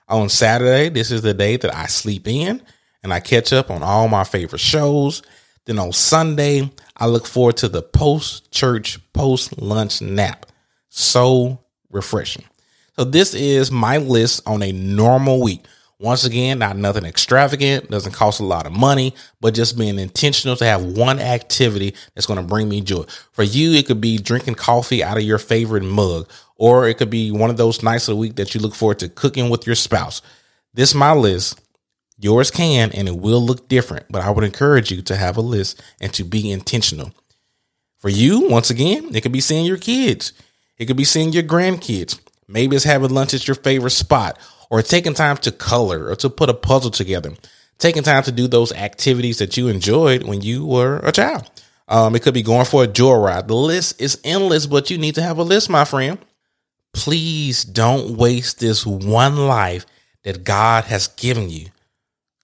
On 0.08 0.30
Saturday, 0.30 0.90
this 0.90 1.10
is 1.10 1.24
the 1.24 1.34
day 1.34 1.58
that 1.58 1.76
I 1.76 1.88
sleep 1.88 2.28
in 2.28 2.62
and 3.04 3.14
I 3.14 3.20
catch 3.20 3.54
up 3.54 3.70
on 3.70 3.84
all 3.84 4.08
my 4.08 4.24
favorite 4.24 4.60
shows. 4.60 5.22
Then 5.66 5.80
on 5.80 5.92
Sunday, 5.92 6.72
I 6.98 7.08
look 7.08 7.26
forward 7.26 7.58
to 7.58 7.70
the 7.70 7.82
post 7.82 8.52
church, 8.52 9.00
post 9.14 9.62
lunch 9.62 10.02
nap. 10.02 10.46
So 10.90 11.60
refreshing. 11.90 12.46
So 12.96 13.04
this 13.04 13.34
is 13.34 13.72
my 13.72 13.98
list 13.98 14.42
on 14.48 14.62
a 14.62 14.72
normal 14.72 15.42
week. 15.42 15.66
Once 16.00 16.26
again, 16.26 16.60
not 16.60 16.76
nothing 16.76 17.06
extravagant, 17.06 17.90
doesn't 17.90 18.12
cost 18.12 18.42
a 18.42 18.44
lot 18.44 18.66
of 18.68 18.74
money, 18.74 19.16
but 19.40 19.54
just 19.54 19.78
being 19.78 19.98
intentional 19.98 20.58
to 20.58 20.66
have 20.66 20.84
one 20.84 21.18
activity 21.18 21.96
that's 22.14 22.26
going 22.26 22.38
to 22.38 22.46
bring 22.46 22.68
me 22.68 22.82
joy. 22.82 23.04
For 23.32 23.44
you, 23.44 23.72
it 23.72 23.88
could 23.88 24.02
be 24.02 24.18
drinking 24.18 24.56
coffee 24.56 25.02
out 25.02 25.18
of 25.18 25.24
your 25.24 25.38
favorite 25.38 25.84
mug, 25.84 26.30
or 26.58 26.90
it 26.90 26.98
could 26.98 27.10
be 27.10 27.32
one 27.32 27.50
of 27.50 27.58
those 27.58 27.82
nights 27.82 28.10
of 28.10 28.14
the 28.16 28.20
week 28.20 28.36
that 28.36 28.54
you 28.54 28.60
look 28.60 28.76
forward 28.76 29.00
to 29.00 29.08
cooking 29.08 29.50
with 29.50 29.66
your 29.66 29.76
spouse. 29.76 30.22
This 30.74 30.90
is 30.90 30.96
my 30.96 31.14
list. 31.14 31.62
Yours 32.24 32.50
can, 32.50 32.90
and 32.94 33.10
it 33.10 33.18
will 33.18 33.42
look 33.42 33.68
different, 33.68 34.06
but 34.10 34.22
I 34.22 34.30
would 34.30 34.46
encourage 34.46 34.92
you 34.92 35.02
to 35.02 35.18
have 35.18 35.36
a 35.36 35.42
list 35.42 35.84
and 36.00 36.14
to 36.14 36.24
be 36.24 36.50
intentional. 36.50 37.12
For 37.98 38.08
you, 38.08 38.48
once 38.48 38.70
again, 38.70 39.14
it 39.14 39.20
could 39.22 39.34
be 39.34 39.42
seeing 39.42 39.66
your 39.66 39.78
kids. 39.78 40.32
It 40.78 40.86
could 40.86 40.96
be 40.96 41.04
seeing 41.04 41.34
your 41.34 41.44
grandkids. 41.44 42.22
Maybe 42.48 42.78
it's 42.78 42.86
having 42.86 43.10
lunch 43.10 43.34
at 43.34 43.46
your 43.46 43.56
favorite 43.56 43.92
spot 43.92 44.40
or 44.70 44.82
taking 44.82 45.14
time 45.14 45.36
to 45.38 45.52
color 45.52 46.08
or 46.08 46.16
to 46.16 46.30
put 46.30 46.50
a 46.50 46.54
puzzle 46.54 46.92
together, 46.92 47.34
taking 47.78 48.04
time 48.04 48.24
to 48.24 48.32
do 48.32 48.48
those 48.48 48.72
activities 48.72 49.40
that 49.40 49.58
you 49.58 49.68
enjoyed 49.68 50.24
when 50.24 50.42
you 50.42 50.66
were 50.66 51.00
a 51.00 51.12
child. 51.12 51.52
Um, 51.90 52.16
it 52.16 52.22
could 52.22 52.34
be 52.34 52.42
going 52.42 52.66
for 52.66 52.86
a 52.86 52.88
joyride. 52.88 53.48
The 53.48 53.56
list 53.56 54.02
is 54.02 54.22
endless, 54.24 54.66
but 54.66 54.90
you 54.90 54.98
need 54.98 55.16
to 55.16 55.22
have 55.22 55.40
a 55.40 55.44
list, 55.44 55.70
my 55.70 55.84
friend. 55.84 56.20
Please 56.94 57.66
don't 57.66 58.16
waste 58.16 58.62
this 58.62 58.86
one 58.86 59.36
life 59.36 59.86
that 60.24 60.46
God 60.46 60.86
has 60.86 61.08
given 61.10 61.50
you. 61.50 61.68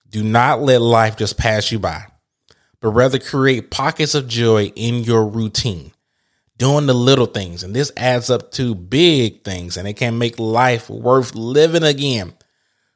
Do 0.10 0.24
not 0.24 0.62
let 0.62 0.82
life 0.82 1.18
just 1.18 1.38
pass 1.38 1.72
you 1.72 1.80
by, 1.80 2.06
but 2.82 2.90
rather 2.90 3.20
create 3.20 3.70
pockets 3.70 4.16
of 4.16 4.28
joy 4.28 4.66
in 4.76 5.04
your 5.04 5.28
routine, 5.28 5.92
doing 6.58 6.88
the 6.88 6.96
little 6.96 7.28
things. 7.28 7.64
And 7.64 7.76
this 7.76 7.92
adds 7.96 8.30
up 8.30 8.52
to 8.54 8.74
big 8.74 9.44
things 9.44 9.78
and 9.78 9.88
it 9.88 9.94
can 9.94 10.18
make 10.18 10.40
life 10.40 10.90
worth 10.90 11.36
living 11.36 11.84
again. 11.84 12.34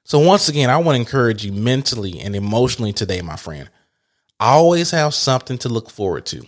So, 0.05 0.19
once 0.19 0.49
again, 0.49 0.69
I 0.69 0.77
want 0.77 0.95
to 0.95 0.99
encourage 0.99 1.45
you 1.45 1.53
mentally 1.53 2.19
and 2.19 2.35
emotionally 2.35 2.93
today, 2.93 3.21
my 3.21 3.37
friend. 3.37 3.69
Always 4.39 4.91
have 4.91 5.13
something 5.13 5.57
to 5.59 5.69
look 5.69 5.89
forward 5.89 6.25
to. 6.27 6.45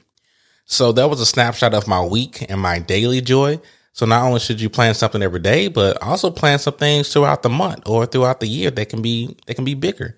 So, 0.65 0.91
that 0.93 1.09
was 1.09 1.21
a 1.21 1.25
snapshot 1.25 1.73
of 1.73 1.87
my 1.87 2.03
week 2.03 2.45
and 2.49 2.59
my 2.59 2.79
daily 2.79 3.21
joy. 3.21 3.61
So 3.95 4.05
not 4.05 4.23
only 4.23 4.41
should 4.41 4.59
you 4.59 4.69
plan 4.69 4.93
something 4.93 5.21
every 5.21 5.39
day, 5.39 5.69
but 5.69 6.03
also 6.03 6.29
plan 6.29 6.59
some 6.59 6.73
things 6.73 7.13
throughout 7.13 7.43
the 7.43 7.49
month 7.49 7.87
or 7.87 8.05
throughout 8.05 8.41
the 8.41 8.47
year 8.47 8.69
that 8.71 8.89
can 8.89 9.01
be 9.01 9.37
that 9.47 9.55
can 9.55 9.63
be 9.63 9.73
bigger. 9.73 10.17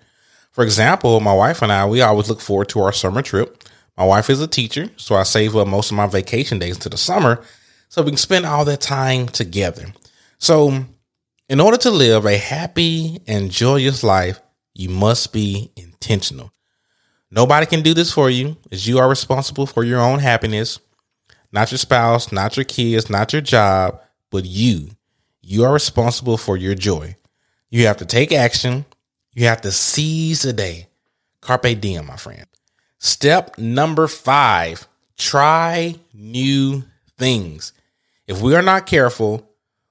For 0.58 0.64
example, 0.64 1.20
my 1.20 1.32
wife 1.32 1.62
and 1.62 1.70
I, 1.70 1.86
we 1.86 2.02
always 2.02 2.28
look 2.28 2.40
forward 2.40 2.68
to 2.70 2.80
our 2.80 2.92
summer 2.92 3.22
trip. 3.22 3.62
My 3.96 4.04
wife 4.04 4.28
is 4.28 4.40
a 4.40 4.48
teacher, 4.48 4.90
so 4.96 5.14
I 5.14 5.22
save 5.22 5.54
up 5.54 5.68
most 5.68 5.92
of 5.92 5.96
my 5.96 6.08
vacation 6.08 6.58
days 6.58 6.76
to 6.78 6.88
the 6.88 6.96
summer 6.96 7.44
so 7.88 8.02
we 8.02 8.10
can 8.10 8.16
spend 8.16 8.44
all 8.44 8.64
that 8.64 8.80
time 8.80 9.28
together. 9.28 9.86
So, 10.38 10.84
in 11.48 11.60
order 11.60 11.76
to 11.76 11.92
live 11.92 12.26
a 12.26 12.36
happy 12.36 13.20
and 13.28 13.52
joyous 13.52 14.02
life, 14.02 14.40
you 14.74 14.88
must 14.88 15.32
be 15.32 15.70
intentional. 15.76 16.50
Nobody 17.30 17.64
can 17.64 17.82
do 17.82 17.94
this 17.94 18.12
for 18.12 18.28
you, 18.28 18.56
as 18.72 18.88
you 18.88 18.98
are 18.98 19.08
responsible 19.08 19.64
for 19.64 19.84
your 19.84 20.00
own 20.00 20.18
happiness 20.18 20.80
not 21.52 21.70
your 21.70 21.78
spouse, 21.78 22.32
not 22.32 22.56
your 22.56 22.64
kids, 22.64 23.08
not 23.08 23.32
your 23.32 23.42
job, 23.42 24.00
but 24.28 24.44
you. 24.44 24.90
You 25.40 25.62
are 25.62 25.72
responsible 25.72 26.36
for 26.36 26.56
your 26.56 26.74
joy. 26.74 27.14
You 27.70 27.86
have 27.86 27.98
to 27.98 28.04
take 28.04 28.32
action. 28.32 28.86
You 29.38 29.46
have 29.46 29.60
to 29.60 29.70
seize 29.70 30.42
the 30.42 30.52
day. 30.52 30.88
Carpe 31.40 31.80
diem, 31.80 32.06
my 32.06 32.16
friend. 32.16 32.44
Step 32.98 33.56
number 33.56 34.08
five 34.08 34.88
try 35.16 35.94
new 36.12 36.82
things. 37.16 37.72
If 38.26 38.42
we 38.42 38.56
are 38.56 38.62
not 38.62 38.86
careful, 38.86 39.48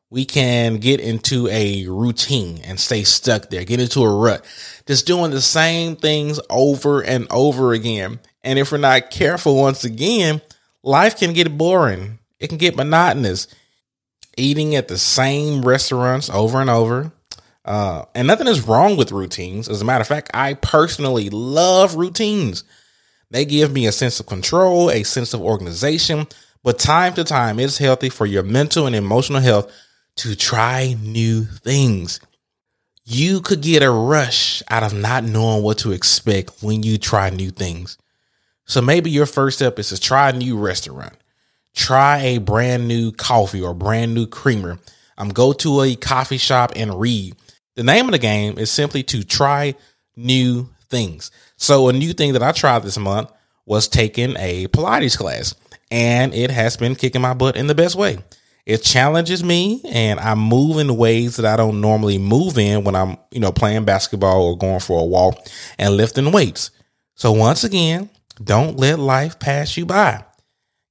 we 0.09 0.25
can 0.25 0.79
get 0.79 0.99
into 0.99 1.47
a 1.47 1.87
routine 1.87 2.59
and 2.65 2.77
stay 2.77 3.05
stuck 3.05 3.49
there, 3.49 3.63
get 3.63 3.79
into 3.79 4.03
a 4.03 4.13
rut, 4.13 4.43
just 4.85 5.07
doing 5.07 5.31
the 5.31 5.39
same 5.39 5.95
things 5.95 6.41
over 6.49 7.01
and 7.01 7.25
over 7.31 7.71
again. 7.71 8.19
And 8.43 8.59
if 8.59 8.73
we're 8.73 8.79
not 8.79 9.11
careful, 9.11 9.55
once 9.55 9.85
again, 9.85 10.41
life 10.83 11.17
can 11.17 11.31
get 11.31 11.57
boring. 11.57 12.19
It 12.37 12.49
can 12.49 12.57
get 12.57 12.75
monotonous. 12.75 13.47
Eating 14.35 14.75
at 14.75 14.89
the 14.89 14.97
same 14.97 15.61
restaurants 15.61 16.29
over 16.29 16.59
and 16.59 16.69
over. 16.69 17.13
Uh, 17.67 18.05
and 18.15 18.27
nothing 18.27 18.47
is 18.47 18.65
wrong 18.65 18.95
with 18.95 19.11
routines. 19.11 19.67
As 19.67 19.81
a 19.81 19.85
matter 19.85 20.01
of 20.01 20.07
fact, 20.07 20.31
I 20.33 20.53
personally 20.53 21.29
love 21.29 21.95
routines. 21.95 22.63
They 23.29 23.43
give 23.43 23.73
me 23.73 23.85
a 23.85 23.91
sense 23.91 24.21
of 24.21 24.25
control, 24.25 24.89
a 24.89 25.03
sense 25.03 25.33
of 25.33 25.41
organization, 25.41 26.27
but 26.63 26.79
time 26.79 27.13
to 27.15 27.25
time, 27.25 27.59
it's 27.59 27.77
healthy 27.77 28.07
for 28.07 28.25
your 28.25 28.43
mental 28.43 28.87
and 28.87 28.95
emotional 28.95 29.41
health 29.41 29.69
to 30.15 30.35
try 30.35 30.95
new 31.01 31.43
things. 31.43 32.21
You 33.03 33.41
could 33.41 33.61
get 33.61 33.83
a 33.83 33.91
rush 33.91 34.63
out 34.69 34.83
of 34.83 34.93
not 34.93 35.25
knowing 35.25 35.61
what 35.61 35.79
to 35.79 35.91
expect 35.91 36.63
when 36.63 36.83
you 36.83 36.97
try 36.97 37.29
new 37.29 37.51
things. 37.51 37.97
So 38.65 38.81
maybe 38.81 39.09
your 39.09 39.25
first 39.25 39.57
step 39.57 39.77
is 39.77 39.89
to 39.89 39.99
try 39.99 40.29
a 40.29 40.33
new 40.33 40.57
restaurant, 40.57 41.13
try 41.73 42.19
a 42.19 42.37
brand 42.37 42.87
new 42.87 43.11
coffee 43.11 43.61
or 43.61 43.73
brand 43.73 44.13
new 44.13 44.25
creamer. 44.25 44.79
Um, 45.17 45.29
go 45.29 45.51
to 45.53 45.81
a 45.81 45.95
coffee 45.95 46.37
shop 46.37 46.73
and 46.75 46.99
read. 46.99 47.35
The 47.77 47.83
name 47.83 48.05
of 48.05 48.11
the 48.11 48.17
game 48.17 48.57
is 48.57 48.71
simply 48.71 49.03
to 49.03 49.23
try 49.23 49.75
new 50.15 50.67
things. 50.89 51.29
So 51.57 51.89
a 51.89 51.93
new 51.93 52.11
thing 52.11 52.33
that 52.33 52.41
I 52.41 52.51
tried 52.51 52.81
this 52.81 52.97
month 52.97 53.31
was 53.67 53.87
taking 53.87 54.35
a 54.39 54.65
Pilates 54.69 55.15
class, 55.15 55.53
and 55.91 56.33
it 56.33 56.49
has 56.49 56.75
been 56.75 56.95
kicking 56.95 57.21
my 57.21 57.35
butt 57.35 57.55
in 57.55 57.67
the 57.67 57.75
best 57.75 57.95
way. 57.95 58.17
It 58.65 58.81
challenges 58.81 59.43
me, 59.43 59.81
and 59.85 60.19
I 60.19 60.33
move 60.33 60.79
in 60.79 60.97
ways 60.97 61.35
that 61.35 61.45
I 61.45 61.55
don't 61.55 61.79
normally 61.79 62.17
move 62.17 62.57
in 62.57 62.83
when 62.83 62.95
I'm, 62.95 63.15
you 63.29 63.39
know, 63.39 63.51
playing 63.51 63.85
basketball 63.85 64.47
or 64.47 64.57
going 64.57 64.79
for 64.79 64.99
a 64.99 65.05
walk 65.05 65.47
and 65.77 65.95
lifting 65.95 66.31
weights. 66.31 66.71
So 67.13 67.31
once 67.31 67.63
again, 67.63 68.09
don't 68.43 68.77
let 68.77 68.97
life 68.97 69.37
pass 69.37 69.77
you 69.77 69.85
by. 69.85 70.25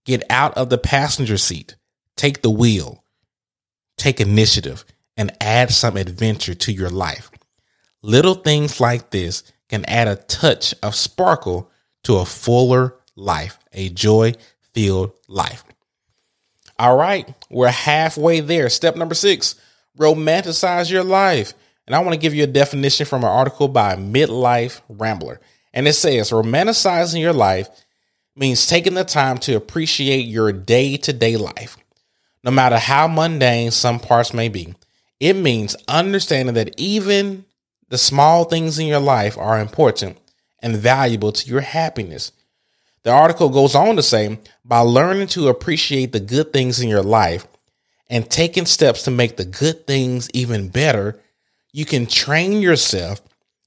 Get 0.05 0.23
out 0.31 0.55
of 0.57 0.71
the 0.71 0.79
passenger 0.79 1.37
seat. 1.37 1.75
Take 2.17 2.43
the 2.43 2.51
wheel. 2.51 3.03
Take 3.97 4.21
initiative 4.21 4.85
and 5.17 5.33
add 5.41 5.71
some 5.71 5.97
adventure 5.97 6.55
to 6.55 6.73
your 6.73 6.91
life. 6.91 7.31
Little 8.03 8.35
things 8.35 8.81
like 8.81 9.11
this 9.11 9.43
can 9.69 9.85
add 9.87 10.09
a 10.09 10.17
touch 10.17 10.75
of 10.83 10.95
sparkle 10.95 11.71
to 12.05 12.17
a 12.17 12.25
fuller 12.25 12.95
life, 13.17 13.59
a 13.73 13.89
joy 13.89 14.35
filled 14.75 15.13
life. 15.29 15.65
All 16.79 16.97
right, 16.97 17.33
we're 17.51 17.69
halfway 17.69 18.41
there. 18.41 18.69
Step 18.69 18.97
number 18.97 19.15
six 19.15 19.57
romanticize 19.99 20.91
your 20.91 21.05
life. 21.05 21.55
And 21.87 21.95
I 21.95 22.01
want 22.01 22.15
to 22.15 22.21
give 22.21 22.35
you 22.35 22.45
a 22.45 22.49
definition 22.49 23.07
from 23.07 23.23
an 23.23 23.31
article 23.31 23.69
by 23.69 23.97
Midlife 23.97 24.81
Rambler. 24.89 25.41
And 25.73 25.87
it 25.87 25.95
says 25.95 26.31
romanticizing 26.31 27.21
your 27.21 27.33
life 27.33 27.69
means 28.35 28.67
taking 28.67 28.95
the 28.95 29.05
time 29.05 29.39
to 29.39 29.55
appreciate 29.55 30.27
your 30.27 30.53
day 30.53 30.97
to 30.99 31.13
day 31.13 31.37
life, 31.37 31.77
no 32.43 32.51
matter 32.51 32.79
how 32.79 33.09
mundane 33.09 33.71
some 33.71 34.01
parts 34.01 34.35
may 34.35 34.49
be. 34.49 34.75
It 35.21 35.35
means 35.35 35.77
understanding 35.89 36.55
that 36.55 36.79
even 36.79 37.45
the 37.89 37.99
small 37.99 38.45
things 38.45 38.79
in 38.79 38.87
your 38.87 39.01
life 39.01 39.39
are 39.39 39.61
important 39.61 40.19
and 40.61 40.77
valuable 40.77 41.33
to 41.33 41.49
your 41.49 41.61
happiness. 41.61 42.33
The 43.03 43.13
article 43.13 43.49
goes 43.49 43.75
on 43.75 43.97
to 43.97 44.03
say 44.03 44.39
by 44.65 44.81
learning 44.81 45.29
to 45.29 45.49
appreciate 45.49 46.13
the 46.13 46.21
good 46.21 46.53
things 46.53 46.81
in 46.81 46.89
your 46.89 47.03
life 47.03 47.47
and 48.11 48.29
taking 48.29 48.67
steps 48.67 49.03
to 49.05 49.11
make 49.11 49.37
the 49.37 49.45
good 49.45 49.87
things 49.87 50.29
even 50.35 50.69
better, 50.69 51.21
you 51.73 51.85
can 51.85 52.07
train 52.07 52.61
yourself 52.61 53.21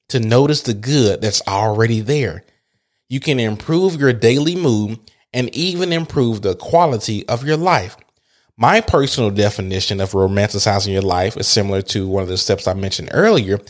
to 0.09 0.19
notice 0.19 0.61
the 0.61 0.73
good 0.73 1.21
that's 1.21 1.41
already 1.47 2.01
there. 2.01 2.43
You 3.07 3.19
can 3.19 3.39
improve 3.39 3.99
your 3.99 4.13
daily 4.13 4.55
mood 4.55 4.99
and 5.33 5.53
even 5.55 5.93
improve 5.93 6.41
the 6.41 6.55
quality 6.55 7.27
of 7.27 7.45
your 7.45 7.57
life. 7.57 7.95
My 8.61 8.81
personal 8.81 9.31
definition 9.31 10.01
of 10.01 10.11
romanticizing 10.11 10.91
your 10.91 11.01
life 11.01 11.37
is 11.37 11.47
similar 11.47 11.81
to 11.83 12.09
one 12.09 12.23
of 12.23 12.27
the 12.27 12.37
steps 12.37 12.67
I 12.67 12.73
mentioned 12.73 13.07
earlier 13.13 13.61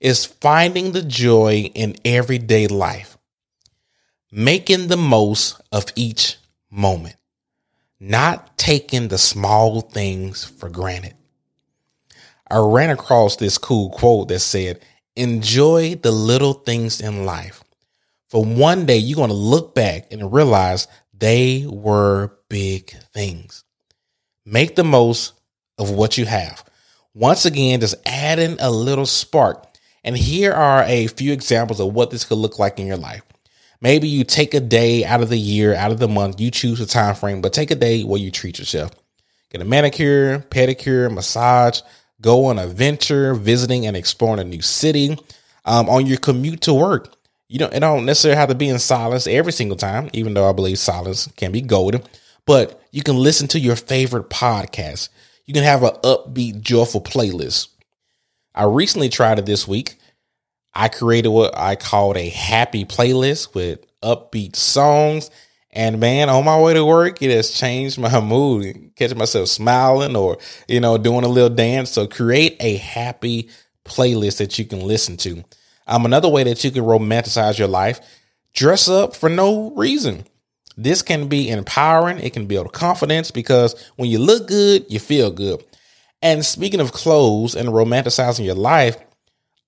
is 0.00 0.24
finding 0.24 0.92
the 0.92 1.02
joy 1.02 1.70
in 1.74 1.96
everyday 2.02 2.66
life. 2.66 3.18
Making 4.32 4.86
the 4.86 4.96
most 4.96 5.60
of 5.70 5.92
each 5.96 6.38
moment. 6.70 7.16
Not 8.00 8.56
taking 8.56 9.08
the 9.08 9.18
small 9.18 9.82
things 9.82 10.46
for 10.46 10.70
granted. 10.70 11.12
I 12.50 12.56
ran 12.56 12.88
across 12.88 13.36
this 13.36 13.58
cool 13.58 13.90
quote 13.90 14.28
that 14.28 14.40
said, 14.40 14.80
enjoy 15.14 15.96
the 15.96 16.10
little 16.10 16.54
things 16.54 17.02
in 17.02 17.26
life. 17.26 17.62
For 18.28 18.42
one 18.42 18.86
day, 18.86 18.96
you're 18.96 19.16
going 19.16 19.28
to 19.28 19.34
look 19.34 19.74
back 19.74 20.10
and 20.10 20.32
realize 20.32 20.88
they 21.12 21.66
were 21.68 22.38
big 22.48 22.92
things. 23.12 23.64
Make 24.50 24.76
the 24.76 24.84
most 24.84 25.34
of 25.76 25.90
what 25.90 26.16
you 26.16 26.24
have. 26.24 26.64
Once 27.12 27.44
again, 27.44 27.80
just 27.80 27.96
adding 28.06 28.56
a 28.60 28.70
little 28.70 29.04
spark. 29.04 29.66
And 30.02 30.16
here 30.16 30.52
are 30.52 30.84
a 30.84 31.06
few 31.08 31.34
examples 31.34 31.80
of 31.80 31.92
what 31.92 32.10
this 32.10 32.24
could 32.24 32.38
look 32.38 32.58
like 32.58 32.80
in 32.80 32.86
your 32.86 32.96
life. 32.96 33.20
Maybe 33.82 34.08
you 34.08 34.24
take 34.24 34.54
a 34.54 34.60
day 34.60 35.04
out 35.04 35.20
of 35.20 35.28
the 35.28 35.38
year, 35.38 35.74
out 35.74 35.92
of 35.92 35.98
the 35.98 36.08
month, 36.08 36.40
you 36.40 36.50
choose 36.50 36.80
a 36.80 36.86
time 36.86 37.14
frame, 37.14 37.42
but 37.42 37.52
take 37.52 37.70
a 37.70 37.74
day 37.74 38.04
where 38.04 38.18
you 38.18 38.30
treat 38.30 38.58
yourself. 38.58 38.90
Get 39.50 39.60
a 39.60 39.66
manicure, 39.66 40.38
pedicure, 40.38 41.12
massage, 41.12 41.82
go 42.22 42.46
on 42.46 42.58
a 42.58 42.66
venture, 42.68 43.34
visiting 43.34 43.86
and 43.86 43.98
exploring 43.98 44.40
a 44.40 44.44
new 44.44 44.62
city. 44.62 45.18
Um, 45.66 45.90
on 45.90 46.06
your 46.06 46.16
commute 46.16 46.62
to 46.62 46.72
work, 46.72 47.14
you 47.48 47.58
don't 47.58 47.74
it 47.74 47.80
don't 47.80 48.06
necessarily 48.06 48.38
have 48.38 48.48
to 48.48 48.54
be 48.54 48.70
in 48.70 48.78
silence 48.78 49.26
every 49.26 49.52
single 49.52 49.76
time, 49.76 50.08
even 50.14 50.32
though 50.32 50.48
I 50.48 50.54
believe 50.54 50.78
silence 50.78 51.28
can 51.36 51.52
be 51.52 51.60
golden. 51.60 52.02
But 52.48 52.82
you 52.92 53.02
can 53.02 53.18
listen 53.18 53.46
to 53.48 53.60
your 53.60 53.76
favorite 53.76 54.30
podcast. 54.30 55.10
You 55.44 55.52
can 55.52 55.64
have 55.64 55.82
an 55.82 55.90
upbeat, 56.02 56.62
joyful 56.62 57.02
playlist. 57.02 57.68
I 58.54 58.64
recently 58.64 59.10
tried 59.10 59.38
it 59.38 59.44
this 59.44 59.68
week. 59.68 59.96
I 60.72 60.88
created 60.88 61.28
what 61.28 61.54
I 61.58 61.76
called 61.76 62.16
a 62.16 62.30
happy 62.30 62.86
playlist 62.86 63.54
with 63.54 63.80
upbeat 64.00 64.56
songs. 64.56 65.30
And 65.72 66.00
man, 66.00 66.30
on 66.30 66.46
my 66.46 66.58
way 66.58 66.72
to 66.72 66.86
work, 66.86 67.20
it 67.20 67.30
has 67.30 67.50
changed 67.50 67.98
my 67.98 68.18
mood. 68.22 68.92
Catching 68.96 69.18
myself 69.18 69.50
smiling 69.50 70.16
or, 70.16 70.38
you 70.68 70.80
know, 70.80 70.96
doing 70.96 71.24
a 71.24 71.28
little 71.28 71.54
dance. 71.54 71.90
So 71.90 72.06
create 72.06 72.56
a 72.60 72.78
happy 72.78 73.50
playlist 73.84 74.38
that 74.38 74.58
you 74.58 74.64
can 74.64 74.80
listen 74.80 75.18
to. 75.18 75.44
Um, 75.86 76.06
another 76.06 76.30
way 76.30 76.44
that 76.44 76.64
you 76.64 76.70
can 76.70 76.84
romanticize 76.84 77.58
your 77.58 77.68
life, 77.68 78.00
dress 78.54 78.88
up 78.88 79.14
for 79.14 79.28
no 79.28 79.72
reason. 79.72 80.24
This 80.78 81.02
can 81.02 81.26
be 81.26 81.50
empowering. 81.50 82.20
It 82.20 82.32
can 82.32 82.46
build 82.46 82.72
confidence 82.72 83.32
because 83.32 83.74
when 83.96 84.08
you 84.08 84.20
look 84.20 84.46
good, 84.46 84.86
you 84.88 85.00
feel 85.00 85.32
good. 85.32 85.64
And 86.22 86.46
speaking 86.46 86.78
of 86.78 86.92
clothes 86.92 87.56
and 87.56 87.70
romanticizing 87.70 88.44
your 88.44 88.54
life, 88.54 88.96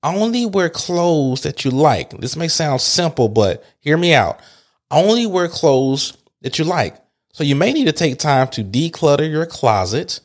only 0.04 0.46
wear 0.46 0.70
clothes 0.70 1.42
that 1.42 1.64
you 1.64 1.72
like. 1.72 2.10
This 2.10 2.36
may 2.36 2.46
sound 2.46 2.80
simple, 2.80 3.28
but 3.28 3.64
hear 3.80 3.96
me 3.96 4.14
out. 4.14 4.40
Only 4.88 5.26
wear 5.26 5.48
clothes 5.48 6.16
that 6.42 6.60
you 6.60 6.64
like. 6.64 6.96
So 7.32 7.42
you 7.42 7.56
may 7.56 7.72
need 7.72 7.86
to 7.86 7.92
take 7.92 8.18
time 8.18 8.46
to 8.48 8.62
declutter 8.62 9.28
your 9.28 9.46
closet, 9.46 10.20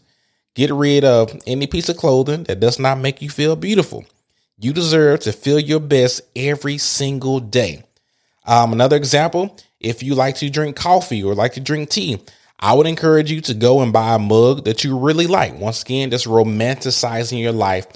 get 0.53 0.71
rid 0.71 1.03
of 1.03 1.35
any 1.47 1.65
piece 1.65 1.89
of 1.89 1.97
clothing 1.97 2.43
that 2.43 2.59
does 2.59 2.77
not 2.77 2.99
make 2.99 3.23
you 3.23 3.29
feel 3.31 3.55
beautiful. 3.55 4.05
You 4.59 4.71
deserve 4.71 5.21
to 5.21 5.33
feel 5.33 5.59
your 5.59 5.79
best 5.79 6.21
every 6.35 6.77
single 6.77 7.39
day. 7.39 7.83
Um, 8.45 8.71
another 8.71 8.95
example, 8.95 9.57
if 9.79 10.03
you 10.03 10.15
like 10.15 10.35
to 10.37 10.49
drink 10.49 10.75
coffee 10.75 11.23
or 11.23 11.35
like 11.35 11.53
to 11.53 11.59
drink 11.59 11.89
tea, 11.89 12.19
I 12.59 12.73
would 12.73 12.87
encourage 12.87 13.31
you 13.31 13.41
to 13.41 13.53
go 13.53 13.81
and 13.81 13.91
buy 13.91 14.15
a 14.15 14.19
mug 14.19 14.65
that 14.65 14.83
you 14.83 14.97
really 14.97 15.27
like. 15.27 15.59
Once 15.59 15.81
again, 15.81 16.09
just 16.09 16.25
romanticizing 16.25 17.41
your 17.41 17.51
life 17.51 17.87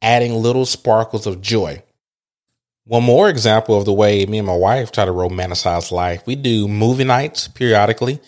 adding 0.00 0.34
little 0.34 0.66
sparkles 0.66 1.26
of 1.26 1.40
joy. 1.40 1.82
One 2.84 3.02
more 3.02 3.28
example 3.28 3.76
of 3.76 3.84
the 3.84 3.92
way 3.92 4.24
me 4.26 4.38
and 4.38 4.46
my 4.46 4.56
wife 4.56 4.92
try 4.92 5.04
to 5.04 5.10
romanticize 5.10 5.90
life, 5.90 6.22
we 6.24 6.36
do 6.36 6.68
movie 6.68 7.04
nights 7.04 7.48
periodically. 7.48 8.20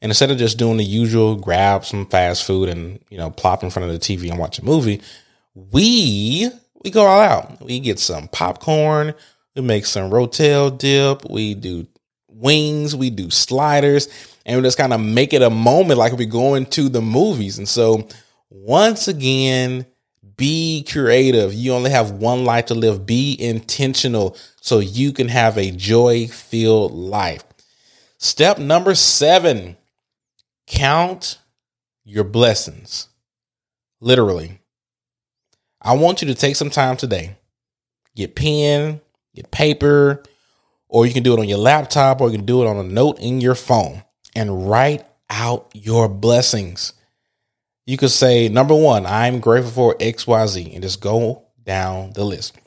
And 0.00 0.10
instead 0.10 0.30
of 0.30 0.38
just 0.38 0.58
doing 0.58 0.76
the 0.76 0.84
usual 0.84 1.36
grab 1.36 1.84
some 1.84 2.06
fast 2.06 2.44
food 2.44 2.68
and, 2.68 2.98
you 3.10 3.18
know, 3.18 3.30
plop 3.30 3.62
in 3.62 3.70
front 3.70 3.90
of 3.90 3.92
the 3.92 3.98
TV 3.98 4.30
and 4.30 4.38
watch 4.38 4.58
a 4.58 4.64
movie, 4.64 5.02
we 5.54 6.50
we 6.82 6.90
go 6.90 7.04
all 7.04 7.20
out. 7.20 7.62
We 7.62 7.80
get 7.80 7.98
some 7.98 8.28
popcorn, 8.28 9.14
we 9.54 9.62
make 9.62 9.84
some 9.84 10.10
rotel 10.10 10.76
dip, 10.76 11.28
we 11.28 11.54
do 11.54 11.86
wings, 12.36 12.94
we 12.94 13.10
do 13.10 13.30
sliders, 13.30 14.08
and 14.44 14.56
we 14.56 14.62
just 14.62 14.78
kind 14.78 14.92
of 14.92 15.00
make 15.00 15.32
it 15.32 15.42
a 15.42 15.50
moment 15.50 15.98
like 15.98 16.12
we're 16.12 16.26
going 16.28 16.66
to 16.66 16.88
the 16.88 17.02
movies. 17.02 17.58
And 17.58 17.68
so 17.68 18.08
once 18.50 19.08
again, 19.08 19.86
be 20.36 20.84
creative. 20.90 21.54
You 21.54 21.72
only 21.72 21.90
have 21.90 22.10
one 22.12 22.44
life 22.44 22.66
to 22.66 22.74
live. 22.74 23.06
Be 23.06 23.36
intentional 23.40 24.36
so 24.60 24.80
you 24.80 25.12
can 25.12 25.28
have 25.28 25.56
a 25.56 25.70
joy 25.70 26.26
filled 26.26 26.92
life. 26.92 27.42
Step 28.18 28.58
number 28.58 28.94
seven 28.94 29.76
count 30.66 31.38
your 32.04 32.24
blessings. 32.24 33.08
Literally. 34.00 34.60
I 35.80 35.94
want 35.94 36.20
you 36.20 36.28
to 36.28 36.34
take 36.34 36.56
some 36.56 36.70
time 36.70 36.96
today. 36.96 37.36
Get 38.14 38.34
pen, 38.34 39.00
get 39.34 39.50
paper, 39.50 40.22
or 40.88 41.06
you 41.06 41.12
can 41.12 41.22
do 41.22 41.34
it 41.34 41.40
on 41.40 41.48
your 41.48 41.58
laptop, 41.58 42.20
or 42.20 42.30
you 42.30 42.36
can 42.36 42.46
do 42.46 42.62
it 42.62 42.66
on 42.66 42.76
a 42.76 42.82
note 42.82 43.18
in 43.18 43.40
your 43.40 43.54
phone 43.54 44.02
and 44.34 44.68
write 44.68 45.04
out 45.30 45.70
your 45.74 46.08
blessings 46.08 46.92
you 47.86 47.96
could 47.96 48.10
say, 48.10 48.48
number 48.48 48.74
one, 48.74 49.06
I'm 49.06 49.38
grateful 49.38 49.70
for 49.70 49.94
XYZ, 49.98 50.74
and 50.74 50.82
just 50.82 51.00
go 51.00 51.44
down 51.64 52.12
the 52.12 52.24
list. 52.24 52.58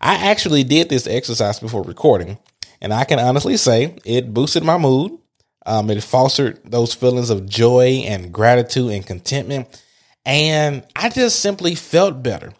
I 0.00 0.28
actually 0.28 0.64
did 0.64 0.88
this 0.88 1.06
exercise 1.06 1.60
before 1.60 1.82
recording, 1.82 2.38
and 2.80 2.92
I 2.92 3.04
can 3.04 3.20
honestly 3.20 3.56
say 3.56 3.96
it 4.04 4.34
boosted 4.34 4.64
my 4.64 4.76
mood. 4.76 5.18
Um, 5.64 5.90
it 5.90 6.02
fostered 6.02 6.60
those 6.64 6.94
feelings 6.94 7.30
of 7.30 7.48
joy 7.48 8.02
and 8.06 8.32
gratitude 8.32 8.92
and 8.92 9.06
contentment. 9.06 9.82
And 10.24 10.84
I 10.94 11.08
just 11.08 11.40
simply 11.40 11.74
felt 11.76 12.22
better. 12.22 12.52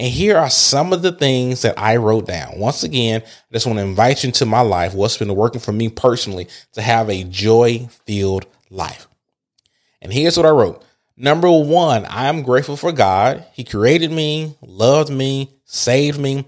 And 0.00 0.08
here 0.08 0.38
are 0.38 0.48
some 0.48 0.94
of 0.94 1.02
the 1.02 1.12
things 1.12 1.60
that 1.60 1.78
I 1.78 1.96
wrote 1.96 2.26
down. 2.26 2.58
Once 2.58 2.84
again, 2.84 3.20
I 3.22 3.52
just 3.52 3.66
want 3.66 3.80
to 3.80 3.84
invite 3.84 4.24
you 4.24 4.28
into 4.28 4.46
my 4.46 4.62
life, 4.62 4.94
what's 4.94 5.18
been 5.18 5.34
working 5.36 5.60
for 5.60 5.72
me 5.72 5.90
personally 5.90 6.48
to 6.72 6.80
have 6.80 7.10
a 7.10 7.22
joy 7.24 7.86
filled 8.06 8.46
life. 8.70 9.06
And 10.00 10.10
here's 10.10 10.38
what 10.38 10.46
I 10.46 10.50
wrote 10.50 10.82
Number 11.18 11.50
one, 11.50 12.06
I'm 12.08 12.42
grateful 12.42 12.78
for 12.78 12.92
God. 12.92 13.44
He 13.52 13.62
created 13.62 14.10
me, 14.10 14.56
loved 14.62 15.12
me, 15.12 15.50
saved 15.66 16.18
me, 16.18 16.46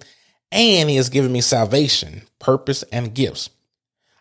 and 0.50 0.88
He 0.88 0.96
has 0.96 1.10
given 1.10 1.30
me 1.30 1.42
salvation, 1.42 2.22
purpose, 2.38 2.84
and 2.84 3.12
gifts. 3.12 3.50